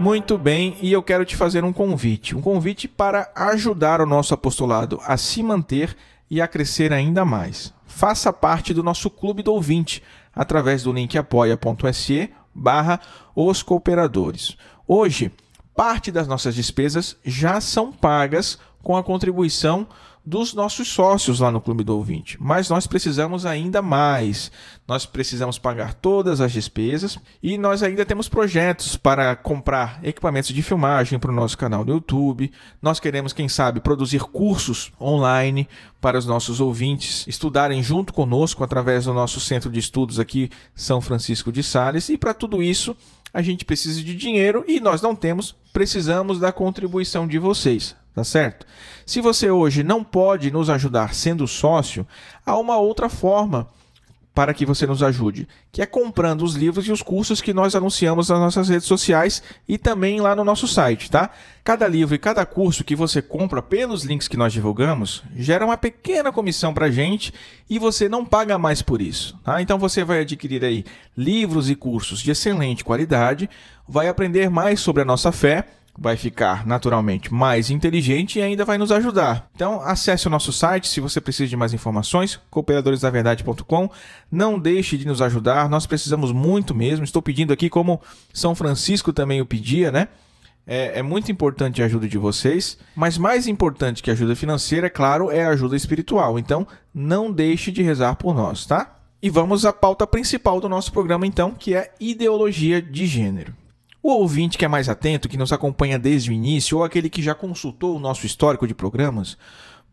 [0.00, 4.32] Muito bem, e eu quero te fazer um convite, um convite para ajudar o nosso
[4.32, 5.96] apostolado a se manter
[6.30, 7.74] e a crescer ainda mais.
[7.84, 13.00] Faça parte do nosso clube do ouvinte através do link apoia.se barra
[13.34, 14.56] os cooperadores.
[14.86, 15.32] Hoje,
[15.76, 19.86] parte das nossas despesas já são pagas com a contribuição
[20.28, 22.36] dos nossos sócios lá no Clube do Ouvinte.
[22.38, 24.52] Mas nós precisamos ainda mais.
[24.86, 30.62] Nós precisamos pagar todas as despesas e nós ainda temos projetos para comprar equipamentos de
[30.62, 32.52] filmagem para o nosso canal no YouTube.
[32.82, 35.66] Nós queremos, quem sabe, produzir cursos online
[35.98, 41.00] para os nossos ouvintes estudarem junto conosco através do nosso centro de estudos aqui, São
[41.00, 42.10] Francisco de Sales.
[42.10, 42.94] E para tudo isso,
[43.32, 48.24] a gente precisa de dinheiro e nós não temos, precisamos da contribuição de vocês tá
[48.24, 48.66] certo?
[49.06, 52.04] Se você hoje não pode nos ajudar sendo sócio,
[52.44, 53.68] há uma outra forma
[54.34, 57.74] para que você nos ajude, que é comprando os livros e os cursos que nós
[57.74, 61.30] anunciamos nas nossas redes sociais e também lá no nosso site, tá?
[61.64, 65.76] Cada livro e cada curso que você compra pelos links que nós divulgamos gera uma
[65.76, 67.32] pequena comissão para gente
[67.68, 69.62] e você não paga mais por isso, tá?
[69.62, 70.84] Então você vai adquirir aí
[71.16, 73.48] livros e cursos de excelente qualidade,
[73.88, 75.66] vai aprender mais sobre a nossa fé
[76.00, 79.50] vai ficar naturalmente mais inteligente e ainda vai nos ajudar.
[79.54, 83.90] Então, acesse o nosso site se você precisa de mais informações, cooperadoresdaverdade.com.
[84.30, 87.04] Não deixe de nos ajudar, nós precisamos muito mesmo.
[87.04, 88.00] Estou pedindo aqui, como
[88.32, 90.08] São Francisco também o pedia, né?
[90.64, 94.86] É, é, muito importante a ajuda de vocês, mas mais importante que a ajuda financeira,
[94.86, 96.38] é claro, é a ajuda espiritual.
[96.38, 98.96] Então, não deixe de rezar por nós, tá?
[99.20, 103.54] E vamos à pauta principal do nosso programa, então, que é ideologia de gênero.
[104.08, 107.22] O ouvinte que é mais atento, que nos acompanha desde o início, ou aquele que
[107.22, 109.36] já consultou o nosso histórico de programas,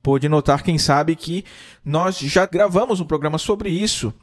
[0.01, 1.43] pôde notar, quem sabe, que
[1.83, 4.13] nós já gravamos um programa sobre isso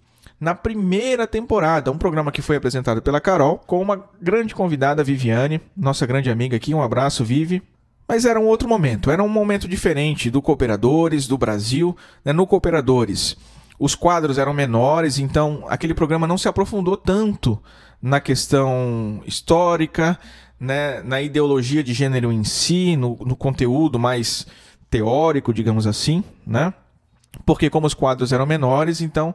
[0.41, 1.93] na primeira temporada.
[1.93, 6.57] Um programa que foi apresentado pela Carol, com uma grande convidada, Viviane, nossa grande amiga
[6.57, 6.73] aqui.
[6.73, 7.63] Um abraço, Vivi.
[8.09, 11.95] Mas era um outro momento, era um momento diferente do Cooperadores, do Brasil.
[12.25, 12.33] Né?
[12.33, 13.37] No Cooperadores,
[13.79, 17.61] os quadros eram menores, então aquele programa não se aprofundou tanto
[18.03, 20.19] na questão histórica,
[20.59, 24.47] né, na ideologia de gênero em si, no, no conteúdo mais
[24.91, 26.75] teórico, digamos assim, né?
[27.47, 29.35] Porque como os quadros eram menores, então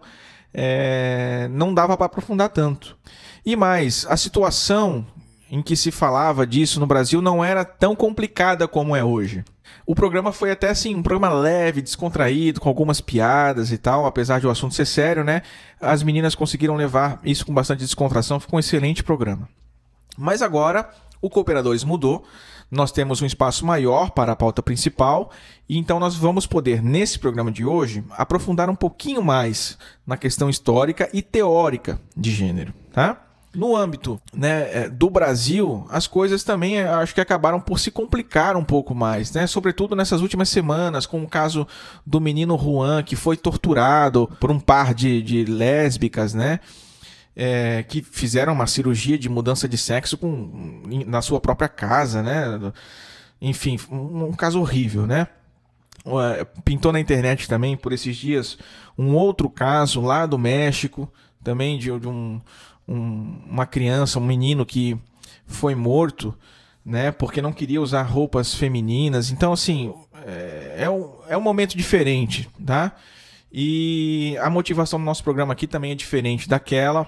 [0.54, 2.98] é, não dava para aprofundar tanto.
[3.46, 5.06] E mais, a situação
[5.50, 9.44] em que se falava disso no Brasil não era tão complicada como é hoje.
[9.88, 14.38] O programa foi até assim, um programa leve, descontraído, com algumas piadas e tal, apesar
[14.38, 15.44] de o assunto ser sério, né?
[15.80, 19.48] As meninas conseguiram levar isso com bastante descontração, ficou um excelente programa.
[20.18, 20.90] Mas agora
[21.22, 22.26] o Cooperadores mudou,
[22.70, 25.32] nós temos um espaço maior para a pauta principal,
[25.70, 30.50] e então nós vamos poder, nesse programa de hoje, aprofundar um pouquinho mais na questão
[30.50, 33.27] histórica e teórica de gênero, tá?
[33.54, 37.90] No âmbito né, é, do Brasil, as coisas também é, acho que acabaram por se
[37.90, 39.48] complicar um pouco mais, né?
[39.48, 41.66] Sobretudo nessas últimas semanas, com o caso
[42.06, 46.60] do menino Juan, que foi torturado por um par de, de lésbicas, né?
[47.36, 52.74] É, que fizeram uma cirurgia de mudança de sexo com, na sua própria casa, né?
[53.42, 55.28] Enfim, um, um caso horrível, né?
[56.64, 58.58] Pintou na internet também por esses dias
[58.98, 61.12] um outro caso lá do México,
[61.44, 62.42] também de, de um,
[62.88, 64.98] um, uma criança, um menino que
[65.46, 66.34] foi morto,
[66.86, 67.12] né?
[67.12, 69.30] Porque não queria usar roupas femininas.
[69.32, 69.94] Então, assim,
[70.26, 72.96] é, é, um, é um momento diferente, tá?
[73.52, 77.08] E a motivação do nosso programa aqui também é diferente daquela.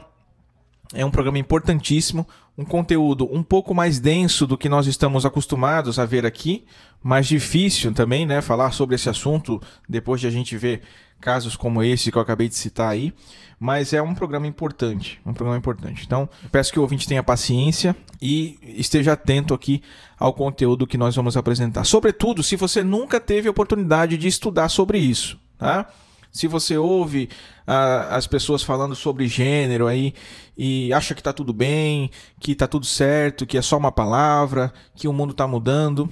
[0.93, 2.27] É um programa importantíssimo,
[2.59, 6.65] um conteúdo um pouco mais denso do que nós estamos acostumados a ver aqui,
[7.01, 10.81] mais difícil também, né, falar sobre esse assunto depois de a gente ver
[11.21, 13.13] casos como esse que eu acabei de citar aí,
[13.57, 16.03] mas é um programa importante, um programa importante.
[16.05, 19.81] Então, peço que o ouvinte tenha paciência e esteja atento aqui
[20.19, 21.85] ao conteúdo que nós vamos apresentar.
[21.85, 25.87] Sobretudo, se você nunca teve oportunidade de estudar sobre isso, tá?
[26.31, 27.29] Se você ouve
[27.65, 30.13] ah, as pessoas falando sobre gênero aí
[30.57, 34.71] e acha que está tudo bem, que está tudo certo, que é só uma palavra,
[34.95, 36.09] que o mundo está mudando,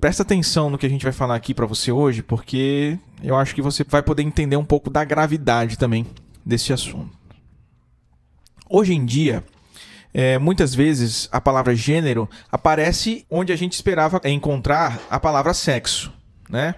[0.00, 3.54] presta atenção no que a gente vai falar aqui para você hoje, porque eu acho
[3.54, 6.06] que você vai poder entender um pouco da gravidade também
[6.44, 7.10] desse assunto.
[8.70, 9.44] Hoje em dia,
[10.12, 16.12] é, muitas vezes a palavra gênero aparece onde a gente esperava encontrar a palavra sexo,
[16.48, 16.74] né?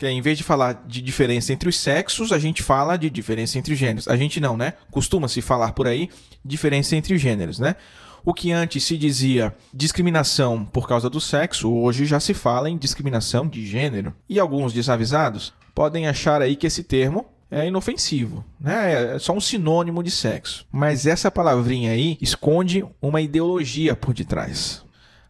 [0.00, 3.10] Que é, em vez de falar de diferença entre os sexos, a gente fala de
[3.10, 4.08] diferença entre gêneros.
[4.08, 4.72] A gente não, né?
[4.90, 6.08] Costuma-se falar por aí
[6.42, 7.76] diferença entre gêneros, né?
[8.24, 12.78] O que antes se dizia discriminação por causa do sexo, hoje já se fala em
[12.78, 14.14] discriminação de gênero.
[14.26, 19.16] E alguns desavisados podem achar aí que esse termo é inofensivo, né?
[19.16, 20.66] É só um sinônimo de sexo.
[20.72, 24.82] Mas essa palavrinha aí esconde uma ideologia por detrás.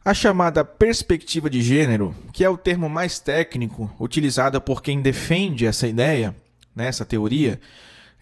[0.03, 5.67] A chamada perspectiva de gênero, que é o termo mais técnico utilizado por quem defende
[5.67, 6.35] essa ideia,
[6.75, 7.61] né, essa teoria,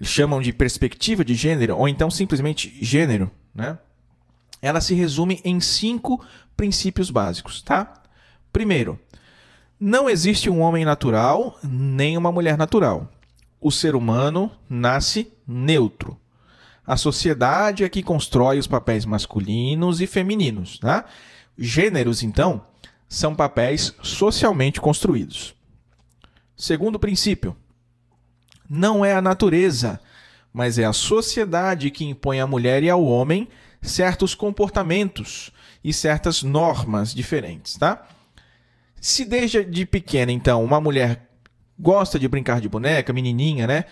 [0.00, 3.78] eles chamam de perspectiva de gênero ou então simplesmente gênero, né?
[4.60, 6.24] ela se resume em cinco
[6.56, 8.02] princípios básicos, tá?
[8.52, 8.98] Primeiro,
[9.80, 13.08] Não existe um homem natural nem uma mulher natural.
[13.60, 16.18] O ser humano nasce neutro.
[16.84, 20.80] A sociedade é que constrói os papéis masculinos e femininos.
[20.80, 21.04] Tá?
[21.58, 22.64] Gêneros, então,
[23.08, 25.54] são papéis socialmente construídos.
[26.56, 27.56] Segundo princípio,
[28.68, 30.00] não é a natureza,
[30.52, 33.48] mas é a sociedade que impõe à mulher e ao homem
[33.82, 35.50] certos comportamentos
[35.82, 38.06] e certas normas diferentes, tá?
[39.00, 41.28] Se desde de pequena, então, uma mulher
[41.78, 43.84] gosta de brincar de boneca, menininha, né?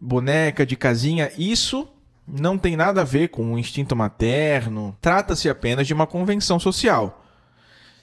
[0.00, 1.88] Boneca de casinha, isso
[2.26, 4.96] não tem nada a ver com o instinto materno.
[5.00, 7.24] Trata-se apenas de uma convenção social.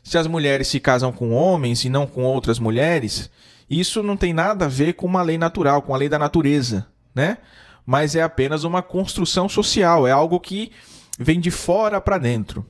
[0.03, 3.29] Se as mulheres se casam com homens e não com outras mulheres,
[3.69, 6.87] isso não tem nada a ver com uma lei natural, com a lei da natureza,
[7.13, 7.37] né?
[7.85, 10.71] Mas é apenas uma construção social, é algo que
[11.19, 12.65] vem de fora para dentro.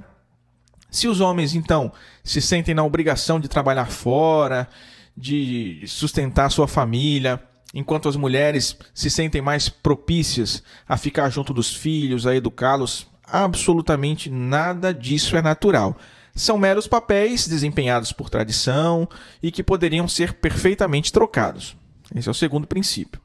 [0.90, 1.92] Se os homens, então,
[2.24, 4.68] se sentem na obrigação de trabalhar fora,
[5.16, 7.42] de sustentar sua família,
[7.74, 14.30] enquanto as mulheres se sentem mais propícias a ficar junto dos filhos, a educá-los, absolutamente
[14.30, 15.98] nada disso é natural.
[16.36, 19.08] São meros papéis desempenhados por tradição
[19.42, 21.76] e que poderiam ser perfeitamente trocados.
[22.16, 23.22] Esse é o segundo princípio.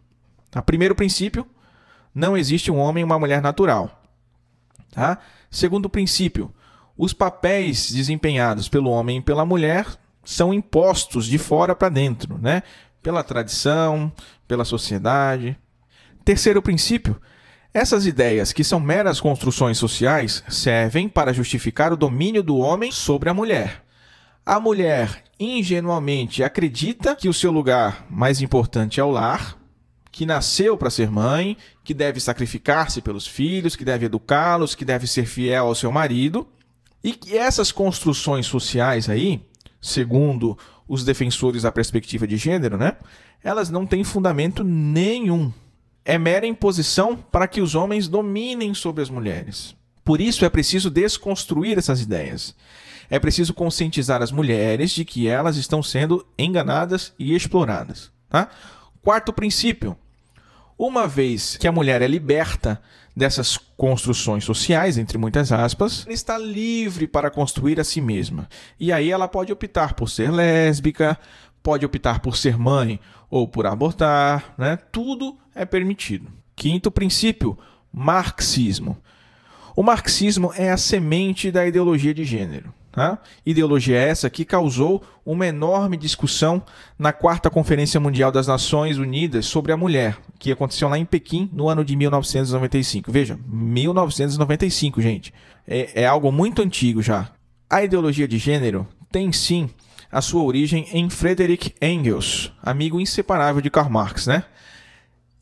[0.54, 1.46] O primeiro princípio,
[2.14, 4.02] não existe um homem e uma mulher natural.
[4.90, 5.18] Tá?
[5.50, 6.52] Segundo princípio,
[6.96, 9.86] os papéis desempenhados pelo homem e pela mulher
[10.24, 12.62] são impostos de fora para dentro, né?
[13.06, 14.10] Pela tradição,
[14.48, 15.56] pela sociedade.
[16.24, 17.16] Terceiro princípio,
[17.72, 23.30] essas ideias, que são meras construções sociais, servem para justificar o domínio do homem sobre
[23.30, 23.84] a mulher.
[24.44, 29.56] A mulher ingenuamente acredita que o seu lugar mais importante é o lar,
[30.10, 35.06] que nasceu para ser mãe, que deve sacrificar-se pelos filhos, que deve educá-los, que deve
[35.06, 36.44] ser fiel ao seu marido,
[37.04, 39.46] e que essas construções sociais aí,
[39.80, 40.58] segundo
[40.88, 42.96] os defensores da perspectiva de gênero, né,
[43.42, 45.52] elas não têm fundamento nenhum.
[46.04, 49.74] É mera imposição para que os homens dominem sobre as mulheres.
[50.04, 52.54] Por isso é preciso desconstruir essas ideias.
[53.10, 58.10] É preciso conscientizar as mulheres de que elas estão sendo enganadas e exploradas.
[58.28, 58.48] Tá?
[59.02, 59.96] Quarto princípio:
[60.78, 62.80] uma vez que a mulher é liberta
[63.16, 68.46] dessas construções sociais, entre muitas aspas, está livre para construir a si mesma.
[68.78, 71.18] E aí ela pode optar por ser lésbica,
[71.62, 73.00] pode optar por ser mãe
[73.30, 74.76] ou por abortar, né?
[74.92, 76.30] Tudo é permitido.
[76.54, 77.58] Quinto princípio:
[77.90, 78.98] marxismo.
[79.74, 82.72] O marxismo é a semente da ideologia de gênero.
[82.96, 83.18] Tá?
[83.44, 86.62] Ideologia essa que causou uma enorme discussão
[86.98, 91.50] na quarta Conferência Mundial das Nações Unidas sobre a mulher, que aconteceu lá em Pequim
[91.52, 93.10] no ano de 1995.
[93.10, 95.32] Veja, 1995, gente.
[95.66, 97.30] É, é algo muito antigo já.
[97.68, 99.68] A ideologia de gênero tem sim
[100.10, 104.44] a sua origem em Friedrich Engels, amigo inseparável de Karl Marx, né?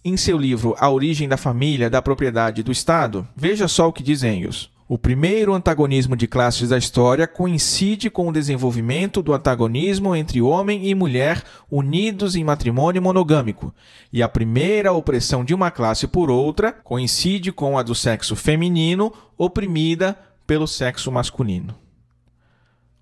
[0.05, 3.93] Em seu livro A Origem da Família, da Propriedade e do Estado, veja só o
[3.93, 4.71] que diz Engels.
[4.87, 10.87] O primeiro antagonismo de classes da história coincide com o desenvolvimento do antagonismo entre homem
[10.87, 13.75] e mulher unidos em matrimônio monogâmico,
[14.13, 19.11] e a primeira opressão de uma classe por outra coincide com a do sexo feminino
[19.39, 21.75] oprimida pelo sexo masculino.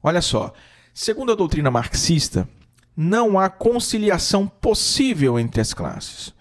[0.01, 0.53] Olha só,
[0.95, 2.49] segundo a doutrina marxista,
[2.97, 6.33] não há conciliação possível entre as classes.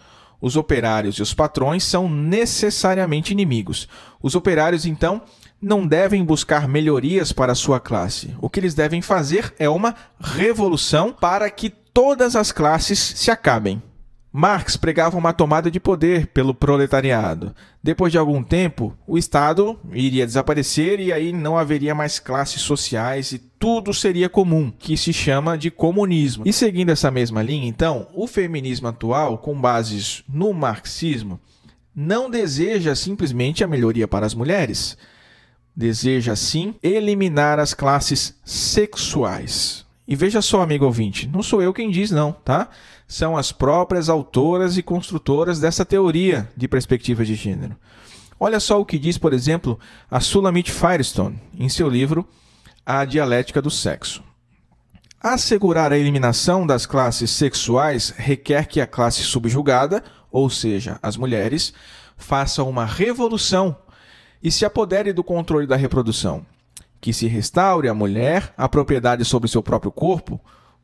[0.41, 3.87] Os operários e os patrões são necessariamente inimigos.
[4.21, 5.21] Os operários, então,
[5.61, 8.35] não devem buscar melhorias para a sua classe.
[8.41, 13.81] O que eles devem fazer é uma revolução para que todas as classes se acabem.
[14.33, 17.53] Marx pregava uma tomada de poder pelo proletariado.
[17.83, 23.33] Depois de algum tempo, o Estado iria desaparecer e aí não haveria mais classes sociais
[23.33, 26.43] e tudo seria comum, que se chama de comunismo.
[26.45, 31.37] E seguindo essa mesma linha, então, o feminismo atual, com bases no marxismo,
[31.93, 34.97] não deseja simplesmente a melhoria para as mulheres.
[35.75, 39.85] Deseja, sim, eliminar as classes sexuais.
[40.07, 42.69] E veja só, amigo ouvinte, não sou eu quem diz, não, tá?
[43.11, 47.75] São as próprias autoras e construtoras dessa teoria de perspectiva de gênero.
[48.39, 49.77] Olha só o que diz, por exemplo,
[50.09, 52.25] a Sulamit Firestone em seu livro
[52.85, 54.23] A Dialética do Sexo.
[55.19, 60.01] Assegurar a eliminação das classes sexuais requer que a classe subjugada,
[60.31, 61.73] ou seja, as mulheres,
[62.15, 63.75] faça uma revolução
[64.41, 66.45] e se apodere do controle da reprodução
[67.01, 70.39] que se restaure à mulher a propriedade sobre seu próprio corpo,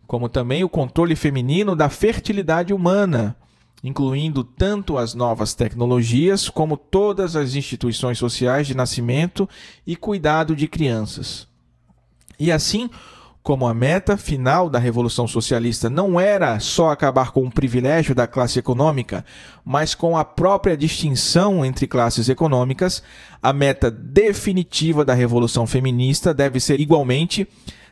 [0.08, 3.36] como também o controle feminino da fertilidade humana,
[3.84, 9.48] incluindo tanto as novas tecnologias como todas as instituições sociais de nascimento
[9.86, 11.48] e cuidado de crianças.
[12.40, 12.90] E assim,
[13.44, 18.28] como a meta final da Revolução Socialista não era só acabar com o privilégio da
[18.28, 19.24] classe econômica,
[19.64, 23.04] mas com a própria distinção entre classes econômicas,
[23.42, 27.48] a meta definitiva da Revolução Feminista deve ser igualmente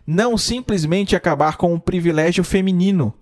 [0.05, 3.13] não simplesmente acabar com o privilégio feminino,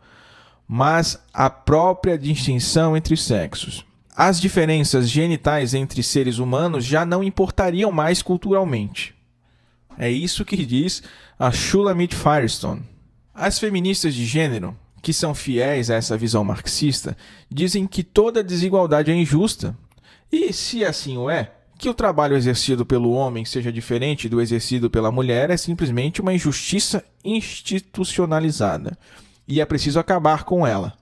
[0.67, 3.85] mas a própria distinção entre sexos.
[4.15, 9.15] As diferenças genitais entre seres humanos já não importariam mais culturalmente.
[9.97, 11.03] É isso que diz
[11.37, 12.83] a Shulamit Firestone.
[13.33, 17.17] As feministas de gênero, que são fiéis a essa visão marxista,
[17.49, 19.75] dizem que toda desigualdade é injusta.
[20.31, 21.51] E se assim o é,
[21.83, 26.33] que o trabalho exercido pelo homem seja diferente do exercido pela mulher é simplesmente uma
[26.33, 28.97] injustiça institucionalizada.
[29.45, 30.93] E é preciso acabar com ela.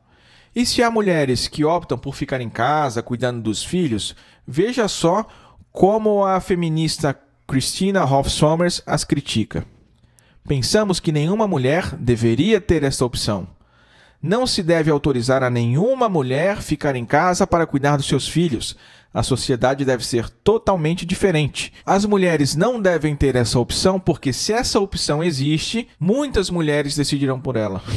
[0.56, 4.16] E se há mulheres que optam por ficar em casa cuidando dos filhos,
[4.48, 5.28] veja só
[5.72, 7.16] como a feminista
[7.46, 9.64] Christina Hoff Sommers as critica.
[10.48, 13.48] Pensamos que nenhuma mulher deveria ter esta opção.
[14.20, 18.76] Não se deve autorizar a nenhuma mulher ficar em casa para cuidar dos seus filhos.
[19.14, 21.74] A sociedade deve ser totalmente diferente.
[21.86, 27.40] As mulheres não devem ter essa opção porque, se essa opção existe, muitas mulheres decidirão
[27.40, 27.82] por ela.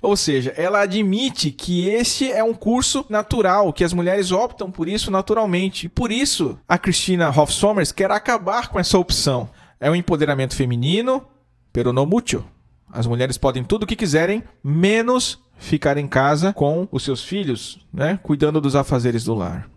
[0.00, 4.88] Ou seja, ela admite que esse é um curso natural, que as mulheres optam por
[4.88, 5.86] isso naturalmente.
[5.86, 9.48] E por isso, a Christina Hoff Sommers quer acabar com essa opção.
[9.78, 11.24] É um empoderamento feminino,
[11.72, 12.44] pero no mucho.
[12.92, 17.78] As mulheres podem tudo o que quiserem, menos ficar em casa com os seus filhos,
[17.92, 19.71] né, cuidando dos afazeres do lar.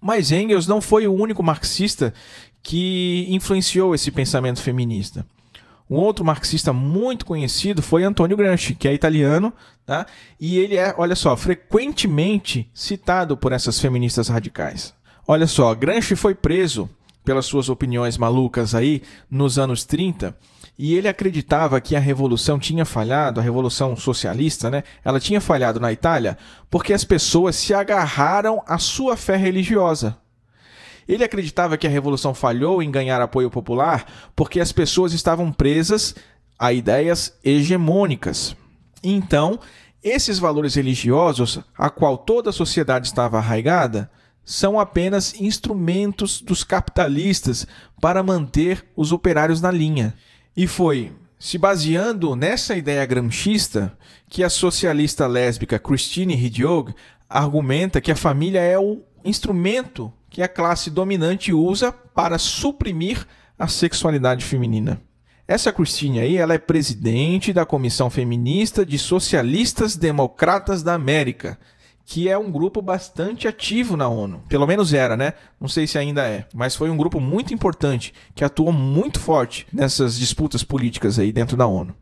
[0.00, 2.14] Mas Engels não foi o único marxista
[2.62, 5.26] que influenciou esse pensamento feminista.
[5.88, 9.52] Um outro marxista muito conhecido foi Antônio Gramsci, que é italiano,
[9.84, 10.06] tá?
[10.38, 14.94] e ele é, olha só, frequentemente citado por essas feministas radicais.
[15.26, 16.88] Olha só, Gramsci foi preso
[17.24, 20.36] pelas suas opiniões malucas aí nos anos 30
[20.78, 24.82] e ele acreditava que a revolução tinha falhado, a revolução socialista, né?
[25.04, 26.38] Ela tinha falhado na Itália
[26.70, 30.16] porque as pessoas se agarraram à sua fé religiosa.
[31.06, 36.14] Ele acreditava que a revolução falhou em ganhar apoio popular porque as pessoas estavam presas
[36.58, 38.54] a ideias hegemônicas.
[39.02, 39.58] Então,
[40.02, 44.10] esses valores religiosos, a qual toda a sociedade estava arraigada,
[44.44, 47.66] são apenas instrumentos dos capitalistas
[48.00, 50.14] para manter os operários na linha.
[50.56, 53.96] E foi se baseando nessa ideia gramscista
[54.28, 56.94] que a socialista lésbica Christine Hidjog
[57.28, 63.26] argumenta que a família é o instrumento que a classe dominante usa para suprimir
[63.58, 65.00] a sexualidade feminina.
[65.46, 71.58] Essa Christine aí, ela é presidente da Comissão Feminista de Socialistas Democratas da América,
[72.10, 74.42] que é um grupo bastante ativo na ONU.
[74.48, 75.32] Pelo menos era, né?
[75.60, 79.64] Não sei se ainda é, mas foi um grupo muito importante que atuou muito forte
[79.72, 81.94] nessas disputas políticas aí dentro da ONU.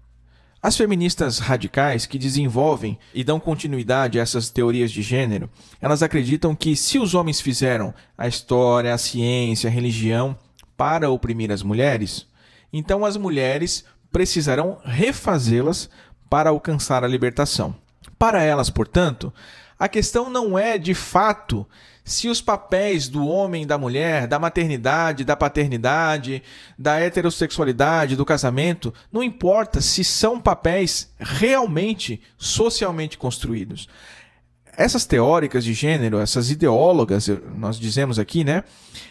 [0.62, 6.56] As feministas radicais que desenvolvem e dão continuidade a essas teorias de gênero, elas acreditam
[6.56, 10.34] que se os homens fizeram a história, a ciência, a religião
[10.74, 12.26] para oprimir as mulheres,
[12.72, 15.90] então as mulheres precisarão refazê-las
[16.30, 17.76] para alcançar a libertação.
[18.18, 19.32] Para elas, portanto,
[19.78, 21.66] a questão não é de fato
[22.08, 26.42] se os papéis do homem da mulher, da maternidade, da paternidade,
[26.78, 33.88] da heterossexualidade, do casamento, não importa se são papéis realmente socialmente construídos.
[34.74, 38.64] Essas teóricas de gênero, essas ideólogas, nós dizemos aqui, né?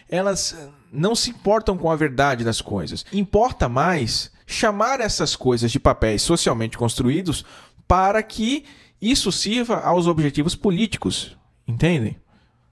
[0.09, 0.57] Elas
[0.91, 3.05] não se importam com a verdade das coisas.
[3.13, 7.45] Importa mais chamar essas coisas de papéis socialmente construídos
[7.87, 8.65] para que
[9.01, 11.37] isso sirva aos objetivos políticos,
[11.67, 12.17] entendem?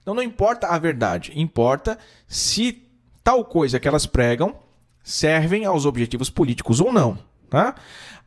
[0.00, 1.98] Então não importa a verdade, importa
[2.28, 2.82] se
[3.22, 4.54] tal coisa que elas pregam
[5.02, 7.18] servem aos objetivos políticos ou não.
[7.48, 7.74] Tá?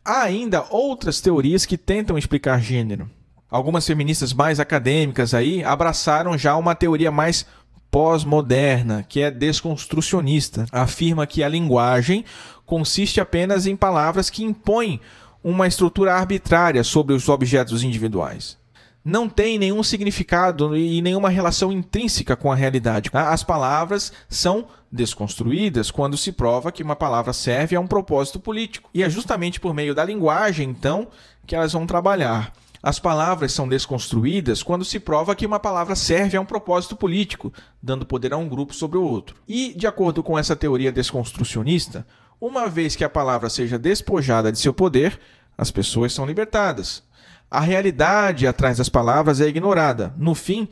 [0.03, 3.09] Há ainda outras teorias que tentam explicar gênero.
[3.49, 7.45] Algumas feministas mais acadêmicas aí abraçaram já uma teoria mais
[7.89, 10.65] pós-moderna, que é desconstrucionista.
[10.71, 12.23] Afirma que a linguagem
[12.65, 15.01] consiste apenas em palavras que impõem
[15.43, 18.59] uma estrutura arbitrária sobre os objetos individuais
[19.03, 23.09] não tem nenhum significado e nenhuma relação intrínseca com a realidade.
[23.13, 28.89] As palavras são desconstruídas quando se prova que uma palavra serve a um propósito político.
[28.93, 31.07] E é justamente por meio da linguagem, então,
[31.45, 32.53] que elas vão trabalhar.
[32.81, 37.51] As palavras são desconstruídas quando se prova que uma palavra serve a um propósito político,
[37.83, 39.35] dando poder a um grupo sobre o outro.
[39.47, 42.07] E, de acordo com essa teoria desconstrucionista,
[42.39, 45.19] uma vez que a palavra seja despojada de seu poder,
[45.57, 47.03] as pessoas são libertadas.
[47.51, 50.13] A realidade atrás das palavras é ignorada.
[50.17, 50.67] No fim,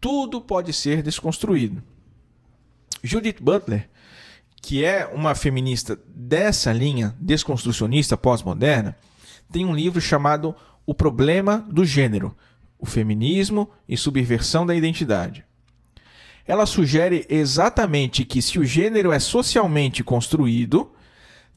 [0.00, 1.82] tudo pode ser desconstruído.
[3.02, 3.88] Judith Butler,
[4.60, 8.96] que é uma feminista dessa linha desconstrucionista pós-moderna,
[9.52, 10.54] tem um livro chamado
[10.86, 12.34] O Problema do Gênero:
[12.78, 15.44] O Feminismo e Subversão da Identidade.
[16.46, 20.93] Ela sugere exatamente que se o gênero é socialmente construído,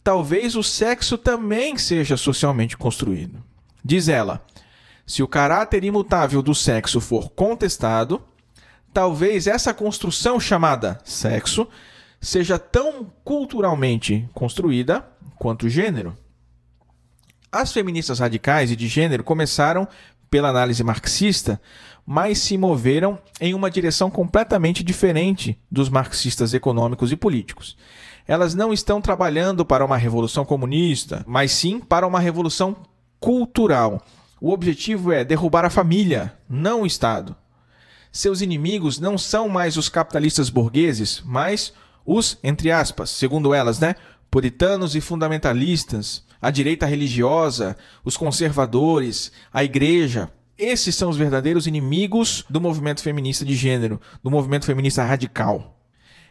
[0.07, 3.43] talvez o sexo também seja socialmente construído.
[3.83, 4.41] Diz ela:
[5.05, 8.23] se o caráter imutável do sexo for contestado,
[8.93, 11.67] talvez essa construção chamada sexo
[12.21, 15.05] seja tão culturalmente construída
[15.35, 16.17] quanto o gênero.
[17.51, 19.85] As feministas radicais e de gênero começaram
[20.29, 21.61] pela análise marxista,
[22.05, 27.75] mas se moveram em uma direção completamente diferente dos marxistas econômicos e políticos.
[28.27, 32.75] Elas não estão trabalhando para uma revolução comunista, mas sim para uma revolução
[33.19, 34.01] cultural.
[34.41, 37.35] O objetivo é derrubar a família, não o Estado.
[38.11, 41.73] Seus inimigos não são mais os capitalistas burgueses, mas
[42.05, 43.95] os, entre aspas, segundo elas, né,
[44.29, 50.29] puritanos e fundamentalistas, a direita religiosa, os conservadores, a igreja.
[50.57, 55.76] Esses são os verdadeiros inimigos do movimento feminista de gênero, do movimento feminista radical.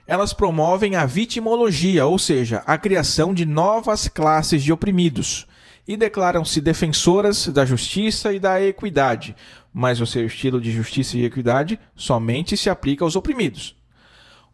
[0.06, 5.46] Elas promovem a vitimologia, ou seja, a criação de novas classes de oprimidos,
[5.86, 9.34] e declaram-se defensoras da justiça e da equidade,
[9.72, 13.76] mas o seu estilo de justiça e equidade somente se aplica aos oprimidos.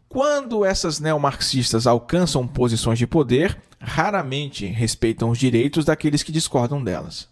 [0.09, 7.27] Quando essas neomarxistas alcançam posições de poder, raramente respeitam os direitos daqueles que discordam delas.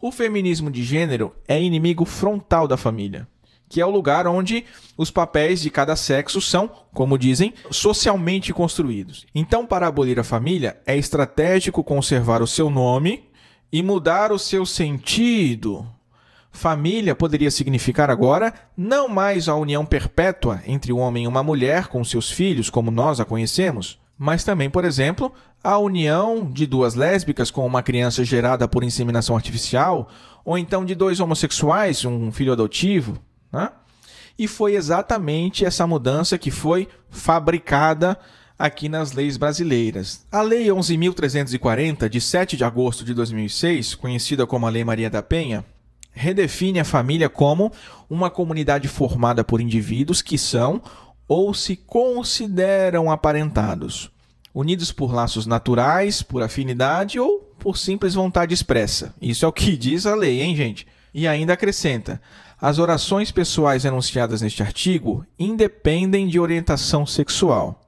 [0.00, 3.26] O feminismo de gênero é inimigo frontal da família,
[3.68, 4.64] que é o lugar onde
[4.96, 9.26] os papéis de cada sexo são, como dizem, socialmente construídos.
[9.34, 13.28] Então, para abolir a família, é estratégico conservar o seu nome
[13.72, 15.86] e mudar o seu sentido
[16.56, 21.88] Família poderia significar agora não mais a união perpétua entre um homem e uma mulher
[21.88, 25.30] com seus filhos, como nós a conhecemos, mas também, por exemplo,
[25.62, 30.08] a união de duas lésbicas com uma criança gerada por inseminação artificial,
[30.46, 33.18] ou então de dois homossexuais, um filho adotivo.
[33.56, 33.70] Né?
[34.38, 38.18] E foi exatamente essa mudança que foi fabricada
[38.58, 40.26] aqui nas leis brasileiras.
[40.30, 45.22] A Lei 11.340, de 7 de agosto de 2006, conhecida como a Lei Maria da
[45.22, 45.64] Penha,
[46.12, 47.70] redefine a família como
[48.08, 50.82] uma comunidade formada por indivíduos que são
[51.28, 54.10] ou se consideram aparentados,
[54.54, 59.14] unidos por laços naturais, por afinidade ou por simples vontade expressa.
[59.20, 60.86] Isso é o que diz a lei, hein, gente?
[61.12, 62.20] E ainda acrescenta:
[62.60, 67.82] as orações pessoais enunciadas neste artigo independem de orientação sexual.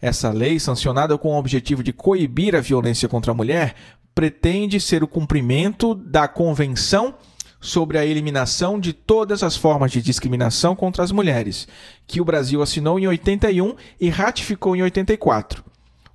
[0.00, 3.74] Essa lei, sancionada com o objetivo de coibir a violência contra a mulher,
[4.14, 7.14] pretende ser o cumprimento da Convenção
[7.60, 11.68] sobre a eliminação de todas as formas de discriminação contra as mulheres,
[12.06, 15.62] que o Brasil assinou em 81 e ratificou em 84.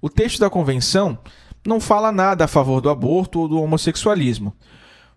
[0.01, 1.17] O texto da convenção
[1.65, 4.53] não fala nada a favor do aborto ou do homossexualismo,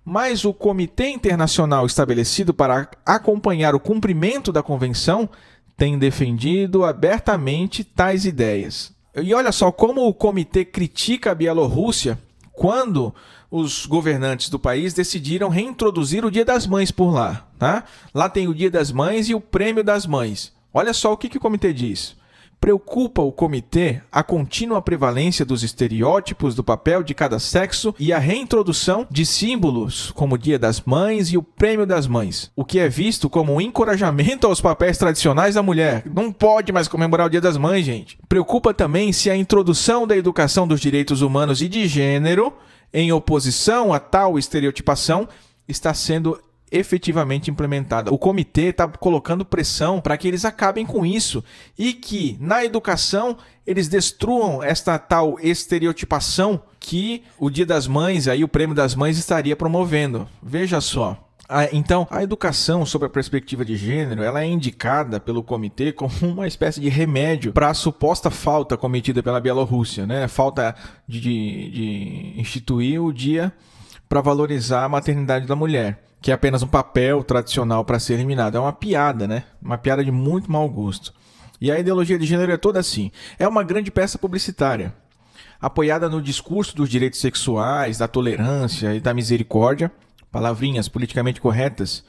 [0.09, 5.28] mas o Comitê Internacional estabelecido para acompanhar o cumprimento da convenção
[5.76, 8.90] tem defendido abertamente tais ideias.
[9.14, 12.18] E olha só como o comitê critica a Bielorrússia
[12.52, 13.14] quando
[13.50, 17.46] os governantes do país decidiram reintroduzir o Dia das Mães por lá.
[17.59, 17.84] Tá?
[18.14, 20.54] Lá tem o Dia das Mães e o Prêmio das Mães.
[20.72, 22.16] Olha só o que, que o comitê diz.
[22.61, 28.18] Preocupa o comitê a contínua prevalência dos estereótipos do papel de cada sexo e a
[28.18, 32.78] reintrodução de símbolos como o Dia das Mães e o Prêmio das Mães, o que
[32.78, 36.02] é visto como um encorajamento aos papéis tradicionais da mulher.
[36.12, 38.18] Não pode mais comemorar o Dia das Mães, gente.
[38.28, 42.52] Preocupa também se a introdução da educação dos direitos humanos e de gênero
[42.92, 45.28] em oposição a tal estereotipação,
[45.66, 46.40] está sendo
[46.70, 48.12] efetivamente implementada.
[48.12, 51.42] O comitê está colocando pressão para que eles acabem com isso
[51.78, 58.42] e que na educação eles destruam esta tal estereotipação que o Dia das Mães, aí
[58.42, 60.28] o Prêmio das Mães estaria promovendo.
[60.42, 61.28] Veja só.
[61.72, 66.46] Então, a educação sobre a perspectiva de gênero, ela é indicada pelo comitê como uma
[66.46, 70.28] espécie de remédio para a suposta falta cometida pela Bielorrússia, né?
[70.28, 70.74] Falta
[71.06, 73.50] de, de, de instituir o dia
[74.08, 78.56] para valorizar a maternidade da mulher, que é apenas um papel tradicional para ser eliminado.
[78.56, 79.44] É uma piada, né?
[79.62, 81.12] Uma piada de muito mau gosto.
[81.60, 83.10] E a ideologia de gênero é toda assim.
[83.38, 84.94] É uma grande peça publicitária,
[85.60, 89.90] apoiada no discurso dos direitos sexuais, da tolerância e da misericórdia
[90.30, 92.04] palavrinhas politicamente corretas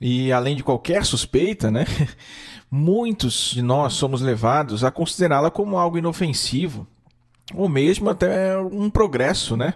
[0.00, 1.84] e além de qualquer suspeita, né,
[2.70, 6.86] muitos de nós somos levados a considerá-la como algo inofensivo
[7.54, 9.74] ou mesmo até um progresso, né,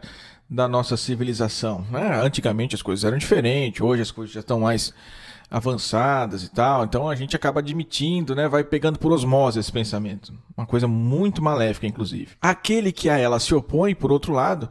[0.51, 1.85] da nossa civilização.
[1.91, 2.21] Né?
[2.23, 4.93] Antigamente as coisas eram diferentes, hoje as coisas já estão mais
[5.51, 6.85] avançadas e tal.
[6.85, 8.49] Então a gente acaba admitindo, né?
[8.49, 10.33] Vai pegando por osmose esse pensamento.
[10.57, 12.29] Uma coisa muito maléfica, inclusive.
[12.41, 14.69] Aquele que a ela se opõe, por outro lado,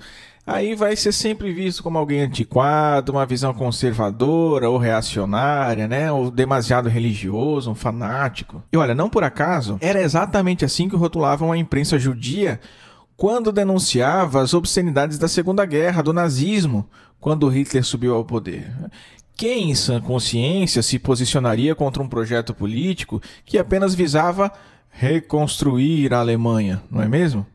[0.48, 6.10] aí vai ser sempre visto como alguém antiquado, uma visão conservadora ou reacionária, né?
[6.12, 8.64] Ou demasiado religioso, um fanático.
[8.72, 12.60] E olha, não por acaso, era exatamente assim que rotulavam a imprensa judia
[13.20, 16.90] quando denunciava as obscenidades da Segunda Guerra, do nazismo,
[17.20, 18.74] quando Hitler subiu ao poder.
[19.36, 24.50] Quem, em sã consciência, se posicionaria contra um projeto político que apenas visava
[24.90, 27.46] reconstruir a Alemanha, não é mesmo?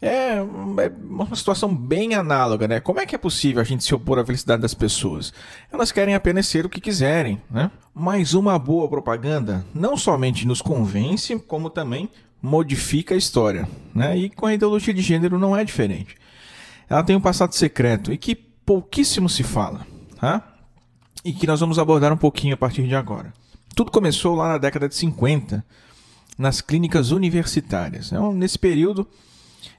[0.00, 2.80] É, é uma situação bem análoga, né?
[2.80, 5.34] Como é que é possível a gente se opor à felicidade das pessoas?
[5.70, 7.70] Elas querem apenas ser o que quiserem, né?
[7.94, 12.08] Mas uma boa propaganda não somente nos convence, como também
[12.44, 14.18] modifica a história, né?
[14.18, 16.14] E com a ideologia de gênero não é diferente.
[16.90, 19.86] Ela tem um passado secreto e que pouquíssimo se fala,
[20.20, 20.54] tá?
[21.24, 23.32] e que nós vamos abordar um pouquinho a partir de agora.
[23.74, 25.64] Tudo começou lá na década de 50,
[26.36, 28.08] nas clínicas universitárias.
[28.08, 29.08] Então, nesse período,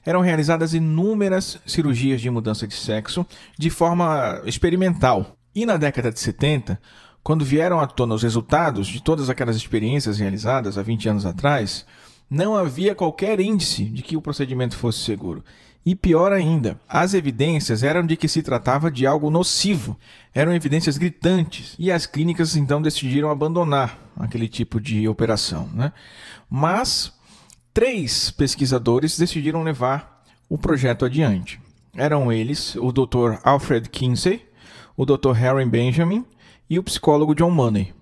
[0.04, 3.24] eram realizadas inúmeras cirurgias de mudança de sexo
[3.56, 5.36] de forma experimental.
[5.54, 6.80] E na década de 70,
[7.22, 11.86] quando vieram à tona os resultados de todas aquelas experiências realizadas há 20 anos atrás,
[12.28, 15.44] não havia qualquer índice de que o procedimento fosse seguro.
[15.84, 19.96] E pior ainda, as evidências eram de que se tratava de algo nocivo,
[20.34, 25.68] eram evidências gritantes, e as clínicas então decidiram abandonar aquele tipo de operação.
[25.72, 25.92] Né?
[26.50, 27.12] Mas
[27.72, 31.60] três pesquisadores decidiram levar o projeto adiante.
[31.96, 33.38] Eram eles o Dr.
[33.44, 34.44] Alfred Kinsey,
[34.96, 35.32] o Dr.
[35.32, 36.24] Harry Benjamin
[36.68, 37.94] e o psicólogo John Money.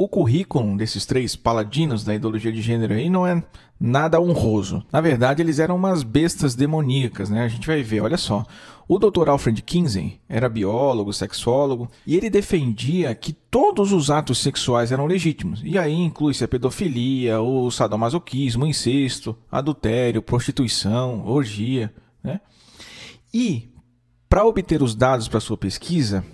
[0.00, 3.42] O currículo desses três paladinos da ideologia de gênero aí não é
[3.80, 4.80] nada honroso.
[4.92, 7.42] Na verdade, eles eram umas bestas demoníacas, né?
[7.42, 8.46] A gente vai ver, olha só.
[8.86, 9.28] O Dr.
[9.28, 15.60] Alfred Kinsey era biólogo, sexólogo, e ele defendia que todos os atos sexuais eram legítimos.
[15.64, 21.92] E aí inclui-se a pedofilia, o sadomasoquismo, o incesto, adultério, prostituição, orgia,
[22.22, 22.40] né?
[23.34, 23.68] E
[24.28, 26.24] para obter os dados para sua pesquisa,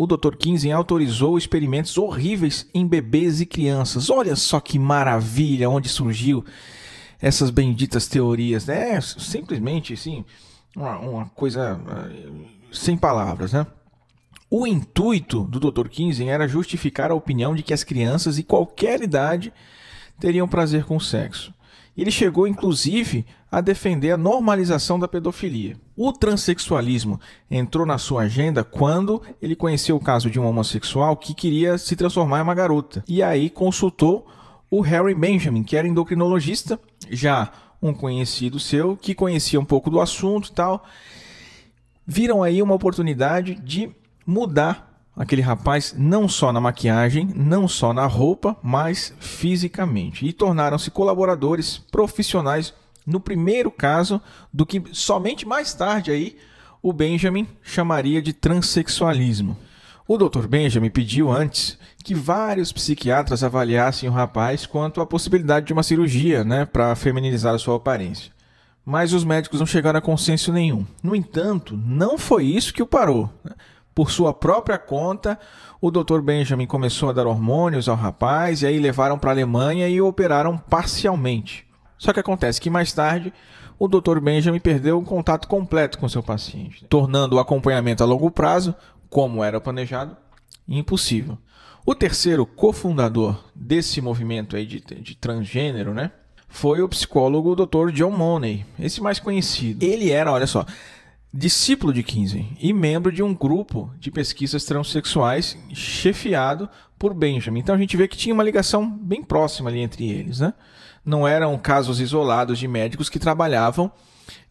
[0.00, 0.34] o Dr.
[0.34, 4.08] Kinsey autorizou experimentos horríveis em bebês e crianças.
[4.08, 6.42] Olha só que maravilha onde surgiu
[7.20, 8.66] essas benditas teorias.
[8.66, 10.24] É simplesmente assim,
[10.74, 13.66] uma, uma coisa uh, sem palavras, né?
[14.50, 15.86] O intuito do Dr.
[15.90, 19.52] Kinsey era justificar a opinião de que as crianças e qualquer idade
[20.18, 21.52] teriam prazer com o sexo.
[21.96, 25.76] Ele chegou, inclusive, a defender a normalização da pedofilia.
[25.96, 27.20] O transexualismo
[27.50, 31.96] entrou na sua agenda quando ele conheceu o caso de um homossexual que queria se
[31.96, 33.04] transformar em uma garota.
[33.08, 34.26] E aí consultou
[34.70, 36.78] o Harry Benjamin, que era endocrinologista,
[37.10, 37.50] já
[37.82, 40.84] um conhecido seu, que conhecia um pouco do assunto e tal.
[42.06, 43.90] Viram aí uma oportunidade de
[44.26, 50.26] mudar aquele rapaz não só na maquiagem, não só na roupa, mas fisicamente.
[50.26, 52.72] E tornaram-se colaboradores profissionais
[53.06, 54.20] no primeiro caso
[54.52, 56.36] do que somente mais tarde aí
[56.82, 59.56] o Benjamin chamaria de transexualismo.
[60.08, 60.46] O Dr.
[60.48, 66.42] Benjamin pediu antes que vários psiquiatras avaliassem o rapaz quanto à possibilidade de uma cirurgia,
[66.42, 68.32] né, para feminilizar sua aparência.
[68.84, 70.84] Mas os médicos não chegaram a consenso nenhum.
[71.02, 73.30] No entanto, não foi isso que o parou.
[73.94, 75.38] Por sua própria conta,
[75.80, 76.20] o Dr.
[76.20, 80.06] Benjamin começou a dar hormônios ao rapaz e aí levaram para a Alemanha e o
[80.06, 81.66] operaram parcialmente.
[81.98, 83.32] Só que acontece que mais tarde
[83.78, 84.20] o Dr.
[84.20, 88.74] Benjamin perdeu o contato completo com seu paciente, tornando o acompanhamento a longo prazo,
[89.08, 90.16] como era planejado,
[90.68, 91.38] impossível.
[91.84, 96.12] O terceiro cofundador desse movimento aí de, de transgênero, né,
[96.46, 97.90] foi o psicólogo Dr.
[97.92, 99.82] John Money, esse mais conhecido.
[99.82, 100.66] Ele era, olha só,
[101.32, 106.68] discípulo de Kinsey e membro de um grupo de pesquisas transexuais chefiado
[106.98, 107.60] por Benjamin.
[107.60, 110.52] Então a gente vê que tinha uma ligação bem próxima ali entre eles, né?
[111.04, 113.90] Não eram casos isolados de médicos que trabalhavam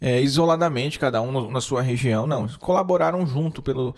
[0.02, 2.48] é, isoladamente, cada um na sua região, não.
[2.60, 3.96] Colaboraram junto pelo,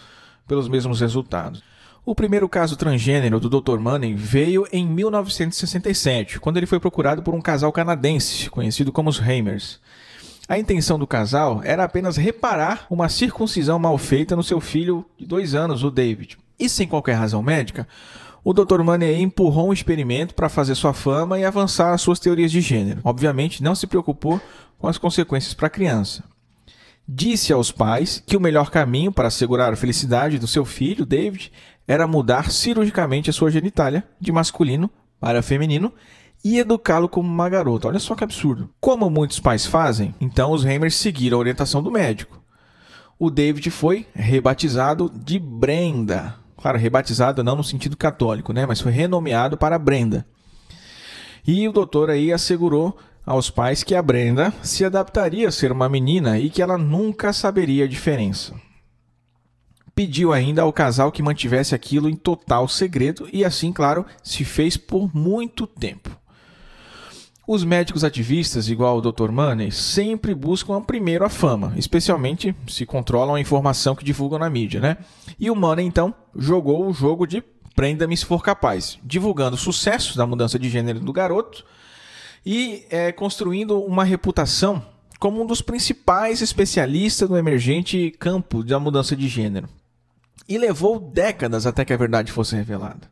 [0.47, 1.63] pelos mesmos resultados.
[2.03, 3.77] O primeiro caso transgênero do Dr.
[3.79, 9.19] Manning veio em 1967, quando ele foi procurado por um casal canadense, conhecido como os
[9.19, 9.79] Hamers.
[10.51, 15.25] A intenção do casal era apenas reparar uma circuncisão mal feita no seu filho de
[15.25, 16.37] dois anos, o David.
[16.59, 17.87] E sem qualquer razão médica,
[18.43, 18.83] o Dr.
[18.83, 22.99] Maney empurrou um experimento para fazer sua fama e avançar suas teorias de gênero.
[23.05, 24.41] Obviamente, não se preocupou
[24.77, 26.21] com as consequências para a criança.
[27.07, 31.49] Disse aos pais que o melhor caminho para assegurar a felicidade do seu filho, David,
[31.87, 35.93] era mudar cirurgicamente a sua genitália de masculino para feminino
[36.43, 37.87] e educá-lo como uma garota.
[37.87, 38.69] Olha só que absurdo.
[38.79, 42.41] Como muitos pais fazem, então os Hamers seguiram a orientação do médico.
[43.19, 46.35] o David foi rebatizado de Brenda.
[46.57, 48.65] Claro, rebatizado não no sentido católico, né?
[48.65, 50.25] Mas foi renomeado para Brenda.
[51.45, 55.87] E o doutor aí assegurou aos pais que a Brenda se adaptaria a ser uma
[55.87, 58.55] menina e que ela nunca saberia a diferença.
[59.93, 64.77] Pediu ainda ao casal que mantivesse aquilo em total segredo e assim, claro, se fez
[64.77, 66.09] por muito tempo.
[67.47, 69.31] Os médicos ativistas, igual o Dr.
[69.31, 74.79] Money, sempre buscam primeiro a fama, especialmente se controlam a informação que divulgam na mídia,
[74.79, 74.97] né?
[75.39, 77.43] E o Money, então, jogou o jogo de
[77.75, 81.65] prenda-me se for capaz, divulgando o sucesso da mudança de gênero do garoto
[82.45, 84.85] e é, construindo uma reputação
[85.19, 89.67] como um dos principais especialistas no emergente campo da mudança de gênero.
[90.47, 93.09] E levou décadas até que a verdade fosse revelada.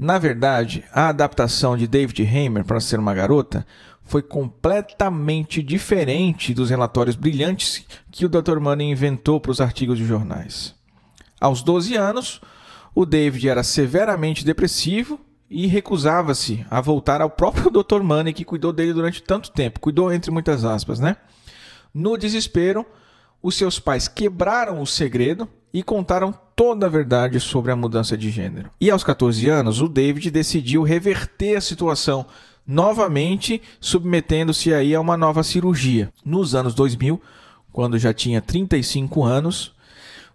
[0.00, 3.66] Na verdade, a adaptação de David Hamer para ser uma garota
[4.02, 8.58] foi completamente diferente dos relatórios brilhantes que o Dr.
[8.60, 10.74] Money inventou para os artigos de jornais.
[11.38, 12.40] Aos 12 anos,
[12.94, 15.20] o David era severamente depressivo
[15.50, 18.00] e recusava-se a voltar ao próprio Dr.
[18.00, 21.18] Money que cuidou dele durante tanto tempo, cuidou entre muitas aspas, né?
[21.92, 22.86] No desespero,
[23.42, 28.28] os seus pais quebraram o segredo e contaram toda a verdade sobre a mudança de
[28.30, 28.68] gênero.
[28.78, 32.26] E aos 14 anos, o David decidiu reverter a situação,
[32.66, 36.12] novamente submetendo-se aí a uma nova cirurgia.
[36.22, 37.18] Nos anos 2000,
[37.72, 39.74] quando já tinha 35 anos,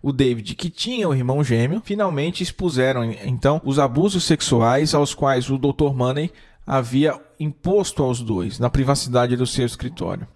[0.01, 5.47] o David, que tinha o irmão gêmeo, finalmente expuseram então os abusos sexuais aos quais
[5.51, 5.93] o Dr.
[5.93, 6.31] Money
[6.65, 10.27] havia imposto aos dois na privacidade do seu escritório.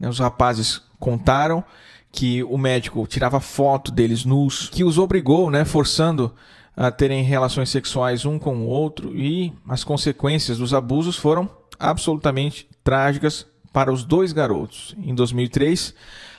[0.00, 1.62] Os rapazes contaram
[2.10, 6.34] que o médico tirava foto deles nus, que os obrigou, né, forçando
[6.76, 12.68] a terem relações sexuais um com o outro e as consequências dos abusos foram absolutamente
[12.84, 14.94] trágicas para os dois garotos.
[14.96, 15.94] Em 2003,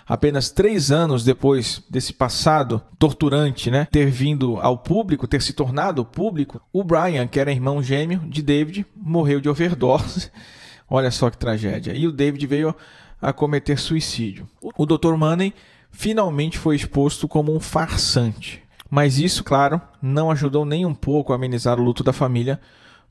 [0.08, 6.04] apenas três anos depois desse passado torturante, né, ter vindo ao público, ter se tornado
[6.04, 10.32] público, o Brian, que era irmão gêmeo de David, morreu de overdose.
[10.90, 11.94] Olha só que tragédia.
[11.94, 12.76] E o David veio
[13.22, 14.48] a cometer suicídio.
[14.78, 15.16] O Dr.
[15.16, 15.54] Money
[15.92, 18.64] finalmente foi exposto como um farsante.
[18.90, 22.60] Mas isso, claro, não ajudou nem um pouco a amenizar o luto da família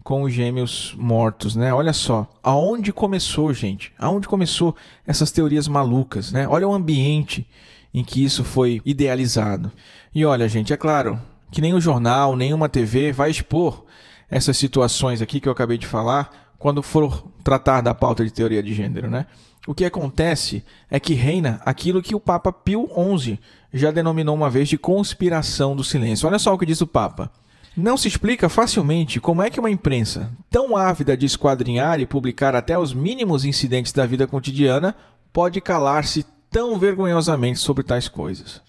[0.03, 1.73] com os gêmeos mortos, né?
[1.73, 3.93] Olha só, aonde começou, gente?
[3.99, 4.75] Aonde começou
[5.07, 6.49] essas teorias malucas, né?
[6.49, 7.47] Olha o ambiente
[7.93, 9.71] em que isso foi idealizado.
[10.15, 13.85] E olha, gente, é claro que nem o jornal, nenhuma TV vai expor
[14.31, 18.63] essas situações aqui que eu acabei de falar quando for tratar da pauta de teoria
[18.63, 19.27] de gênero, né?
[19.67, 22.89] O que acontece é que reina aquilo que o Papa Pio
[23.19, 23.39] XI
[23.73, 26.27] já denominou uma vez de conspiração do silêncio.
[26.27, 27.31] Olha só o que diz o Papa.
[27.77, 32.57] Não se explica facilmente como é que uma imprensa, tão ávida de esquadrinhar e publicar
[32.57, 34.97] até os mínimos incidentes da vida cotidiana,
[35.33, 38.63] pode calar-se tão vergonhosamente sobre tais coisas.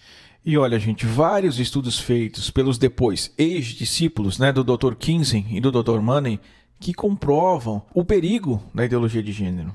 [0.44, 4.94] E olha, gente, vários estudos feitos pelos depois ex-discípulos né, do Dr.
[4.94, 6.00] Kinsey e do Dr.
[6.00, 6.38] Money
[6.78, 9.74] que comprovam o perigo da ideologia de gênero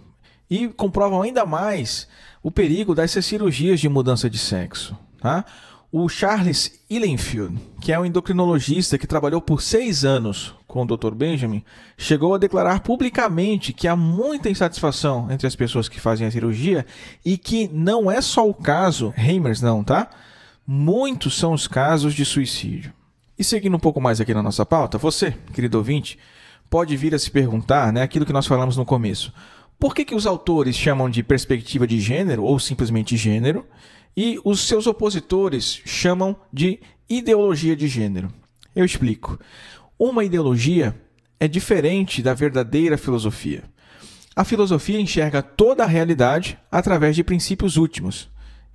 [0.50, 2.08] e comprovam ainda mais
[2.44, 4.98] o perigo dessas cirurgias de mudança de sexo.
[5.20, 5.44] Tá?
[5.92, 11.14] O Charles Illenfield, que é um endocrinologista que trabalhou por seis anos com o Dr.
[11.14, 11.64] Benjamin,
[11.98, 16.86] chegou a declarar publicamente que há muita insatisfação entre as pessoas que fazem a cirurgia
[17.24, 20.10] e que não é só o caso Heimers, não, tá?
[20.68, 22.92] Muitos são os casos de suicídio.
[23.40, 26.20] E seguindo um pouco mais aqui na nossa pauta, você, querido ouvinte,
[26.70, 29.34] pode vir a se perguntar, né, aquilo que nós falamos no começo.
[29.80, 33.66] Por que, que os autores chamam de perspectiva de gênero ou simplesmente gênero?
[34.16, 38.32] e os seus opositores chamam de ideologia de gênero.
[38.76, 39.40] Eu explico.
[40.00, 40.96] Uma ideologia
[41.40, 43.64] é diferente da verdadeira filosofia.
[44.36, 48.30] A filosofia enxerga toda a realidade através de princípios últimos.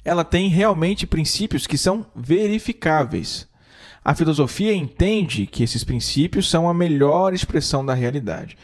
[0.04, 3.48] Ela tem realmente princípios que são verificáveis.
[4.02, 8.56] A filosofia entende que esses princípios são a melhor expressão da realidade.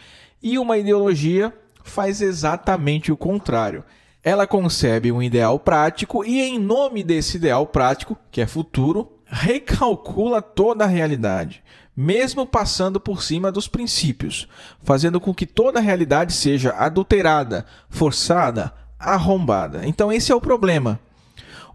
[0.43, 1.53] E uma ideologia
[1.89, 3.85] faz exatamente o contrário
[4.27, 10.43] ela concebe um ideal prático e, em nome desse ideal prático, que é futuro, recalcula
[10.43, 11.63] toda a realidade,
[11.97, 14.49] mesmo passando por cima dos princípios,
[14.83, 19.87] fazendo com que toda a realidade seja adulterada, forçada, arrombada.
[19.87, 20.99] Então, esse é o problema.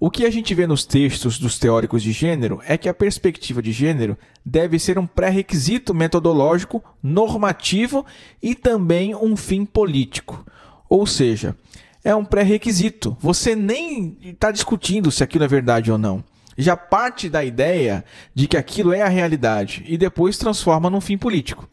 [0.04, 3.62] O que a gente vê nos textos dos teóricos de gênero é que a perspectiva
[3.62, 8.04] de gênero deve ser um pré-requisito metodológico, normativo
[8.42, 10.44] e também um fim político.
[10.90, 11.56] Ou seja,
[12.04, 13.16] é um pré-requisito.
[13.20, 16.24] Você nem está discutindo se aquilo é verdade ou não.
[16.58, 21.16] Já parte da ideia de que aquilo é a realidade e depois transforma num fim
[21.16, 21.70] político.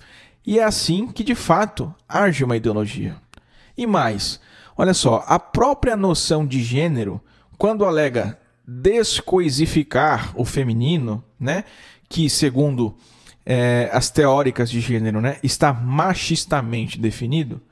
[0.46, 3.16] E é assim que, de fato, age uma ideologia.
[3.74, 4.38] E mais,
[4.76, 7.22] olha só, a própria noção de gênero,
[7.58, 11.64] quando alega descoisificar o feminino, né?
[12.08, 12.96] Que segundo
[13.44, 17.62] é, as teóricas de gênero, né, está machistamente definido,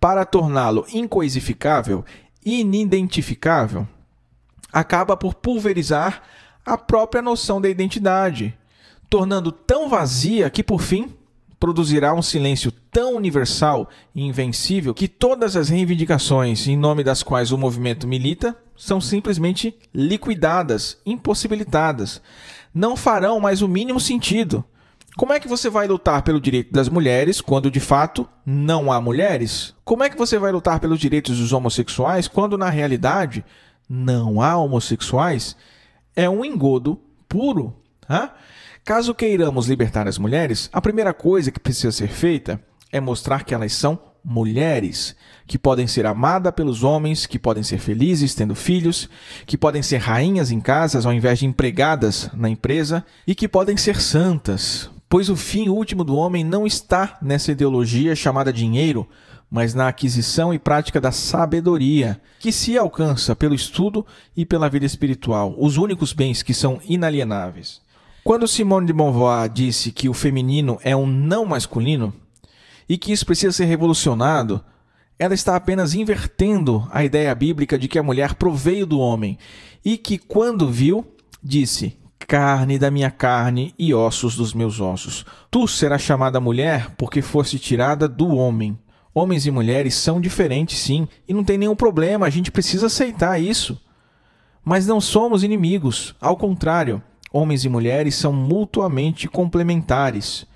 [0.00, 2.04] para torná-lo incoisificável,
[2.44, 3.86] inidentificável,
[4.72, 6.22] acaba por pulverizar
[6.66, 8.56] a própria noção da identidade,
[9.08, 11.14] tornando tão vazia que por fim
[11.60, 17.52] produzirá um silêncio tão universal e invencível que todas as reivindicações em nome das quais
[17.52, 22.22] o movimento milita são simplesmente liquidadas, impossibilitadas.
[22.72, 24.64] Não farão mais o mínimo sentido.
[25.18, 28.98] Como é que você vai lutar pelo direito das mulheres quando de fato não há
[28.98, 29.74] mulheres?
[29.84, 33.44] Como é que você vai lutar pelos direitos dos homossexuais quando na realidade
[33.86, 35.54] não há homossexuais?
[36.16, 37.76] É um engodo puro.
[38.08, 38.30] Hein?
[38.82, 42.58] Caso queiramos libertar as mulheres, a primeira coisa que precisa ser feita
[42.90, 45.16] é mostrar que elas são mulheres,
[45.46, 49.08] que podem ser amadas pelos homens, que podem ser felizes tendo filhos,
[49.46, 53.76] que podem ser rainhas em casas ao invés de empregadas na empresa e que podem
[53.76, 59.08] ser santas, pois o fim último do homem não está nessa ideologia chamada dinheiro,
[59.50, 64.06] mas na aquisição e prática da sabedoria, que se alcança pelo estudo
[64.36, 67.80] e pela vida espiritual, os únicos bens que são inalienáveis.
[68.22, 72.14] Quando Simone de Beauvoir disse que o feminino é um não masculino
[72.90, 74.60] e que isso precisa ser revolucionado,
[75.16, 79.38] ela está apenas invertendo a ideia bíblica de que a mulher proveio do homem
[79.84, 81.06] e que, quando viu,
[81.40, 85.24] disse: Carne da minha carne e ossos dos meus ossos.
[85.52, 88.76] Tu serás chamada mulher porque foste tirada do homem.
[89.14, 93.40] Homens e mulheres são diferentes, sim, e não tem nenhum problema, a gente precisa aceitar
[93.40, 93.80] isso.
[94.64, 97.00] Mas não somos inimigos, ao contrário.
[97.32, 100.49] Homens e mulheres são mutuamente complementares.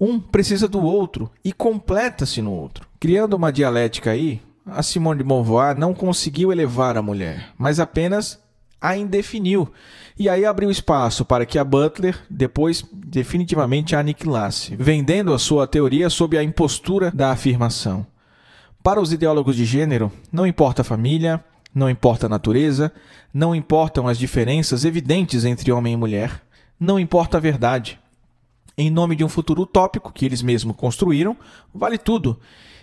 [0.00, 2.86] Um precisa do outro e completa-se no outro.
[2.98, 8.40] Criando uma dialética aí, a Simone de Beauvoir não conseguiu elevar a mulher, mas apenas
[8.80, 9.72] a indefiniu.
[10.18, 15.66] E aí abriu espaço para que a Butler depois definitivamente a aniquilasse, vendendo a sua
[15.66, 18.06] teoria sob a impostura da afirmação.
[18.82, 21.42] Para os ideólogos de gênero, não importa a família,
[21.74, 22.92] não importa a natureza,
[23.32, 26.42] não importam as diferenças evidentes entre homem e mulher,
[26.78, 27.98] não importa a verdade.
[28.76, 31.36] Em nome de um futuro utópico que eles mesmos construíram,
[31.72, 32.38] vale tudo,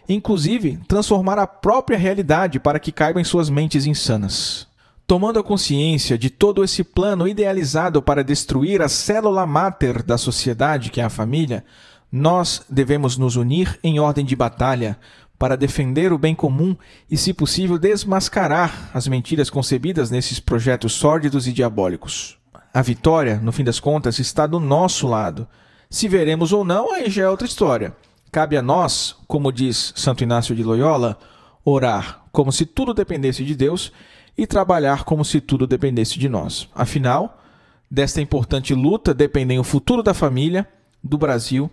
[0.08, 4.68] inclusive transformar a própria realidade para que caiba em suas mentes insanas.
[5.06, 10.90] Tomando a consciência de todo esse plano idealizado para destruir a célula máter da sociedade,
[10.90, 11.66] que é a família,
[12.10, 14.98] nós devemos nos unir em ordem de batalha
[15.38, 16.76] para defender o bem comum
[17.10, 22.38] e, se possível, desmascarar as mentiras concebidas nesses projetos sórdidos e diabólicos.
[22.74, 25.48] A vitória, no fim das contas, está do nosso lado.
[25.92, 27.94] Se veremos ou não, aí já é outra história.
[28.32, 31.20] Cabe a nós, como diz Santo Inácio de Loyola,
[31.66, 33.92] orar como se tudo dependesse de Deus
[34.38, 36.70] e trabalhar como se tudo dependesse de nós.
[36.74, 37.44] Afinal,
[37.92, 40.66] desta importante luta dependem o futuro da família,
[41.04, 41.70] do Brasil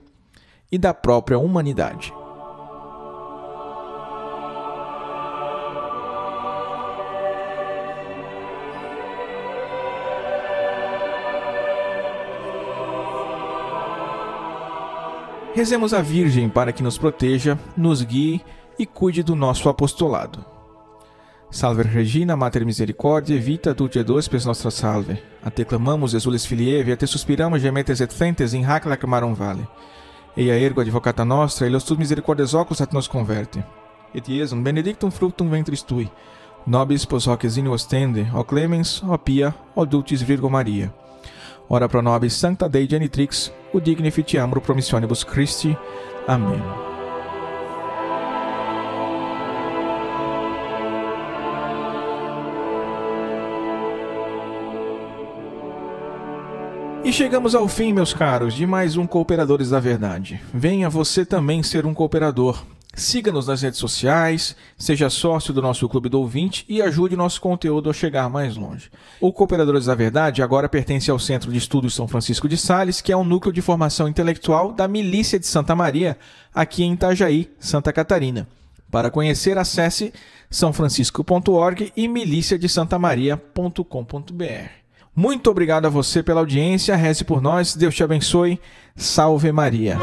[0.71, 2.13] e da própria humanidade.
[15.59, 18.41] Rezemos a Virgem para que nos proteja, nos guie
[18.79, 20.45] e cuide do nosso apostolado.
[21.51, 25.21] Salve Regina, Mater Misericordia, vita dulce dos pes nostra salve.
[25.43, 29.67] A te clamamos, exules filievi, a te suspiramos, gemetes et flentes, in hac lacrimarum vale.
[30.37, 33.65] Eia ergo advocata nostra, e los tus misericordes ocus at nos converte.
[34.15, 36.09] Et Iesum benedictum fructum ventris tui,
[36.65, 40.95] nobis pos hoc exinio ostende, o clemens, o pia, o dulcis Virgo Maria.
[41.71, 45.77] Ora pro nobis sancta Dei genitrix, o dignificiamur promissionibus Christi.
[46.27, 46.63] Amém.
[57.05, 60.41] E chegamos ao fim, meus caros, de mais um Cooperadores da Verdade.
[60.53, 62.63] Venha você também ser um cooperador.
[62.99, 67.89] Siga-nos nas redes sociais, seja sócio do nosso Clube do Ouvinte e ajude nosso conteúdo
[67.89, 68.91] a chegar mais longe.
[69.21, 73.13] O Cooperadores da Verdade agora pertence ao Centro de Estudos São Francisco de Sales, que
[73.13, 76.19] é um núcleo de formação intelectual da Milícia de Santa Maria,
[76.53, 78.49] aqui em Itajaí, Santa Catarina.
[78.91, 80.13] Para conhecer, acesse
[80.51, 84.71] sãofrancisco.org e miliciadesantamaria.com.br.
[85.15, 88.61] Muito obrigado a você pela audiência, reze por nós, Deus te abençoe,
[88.97, 89.97] salve Maria.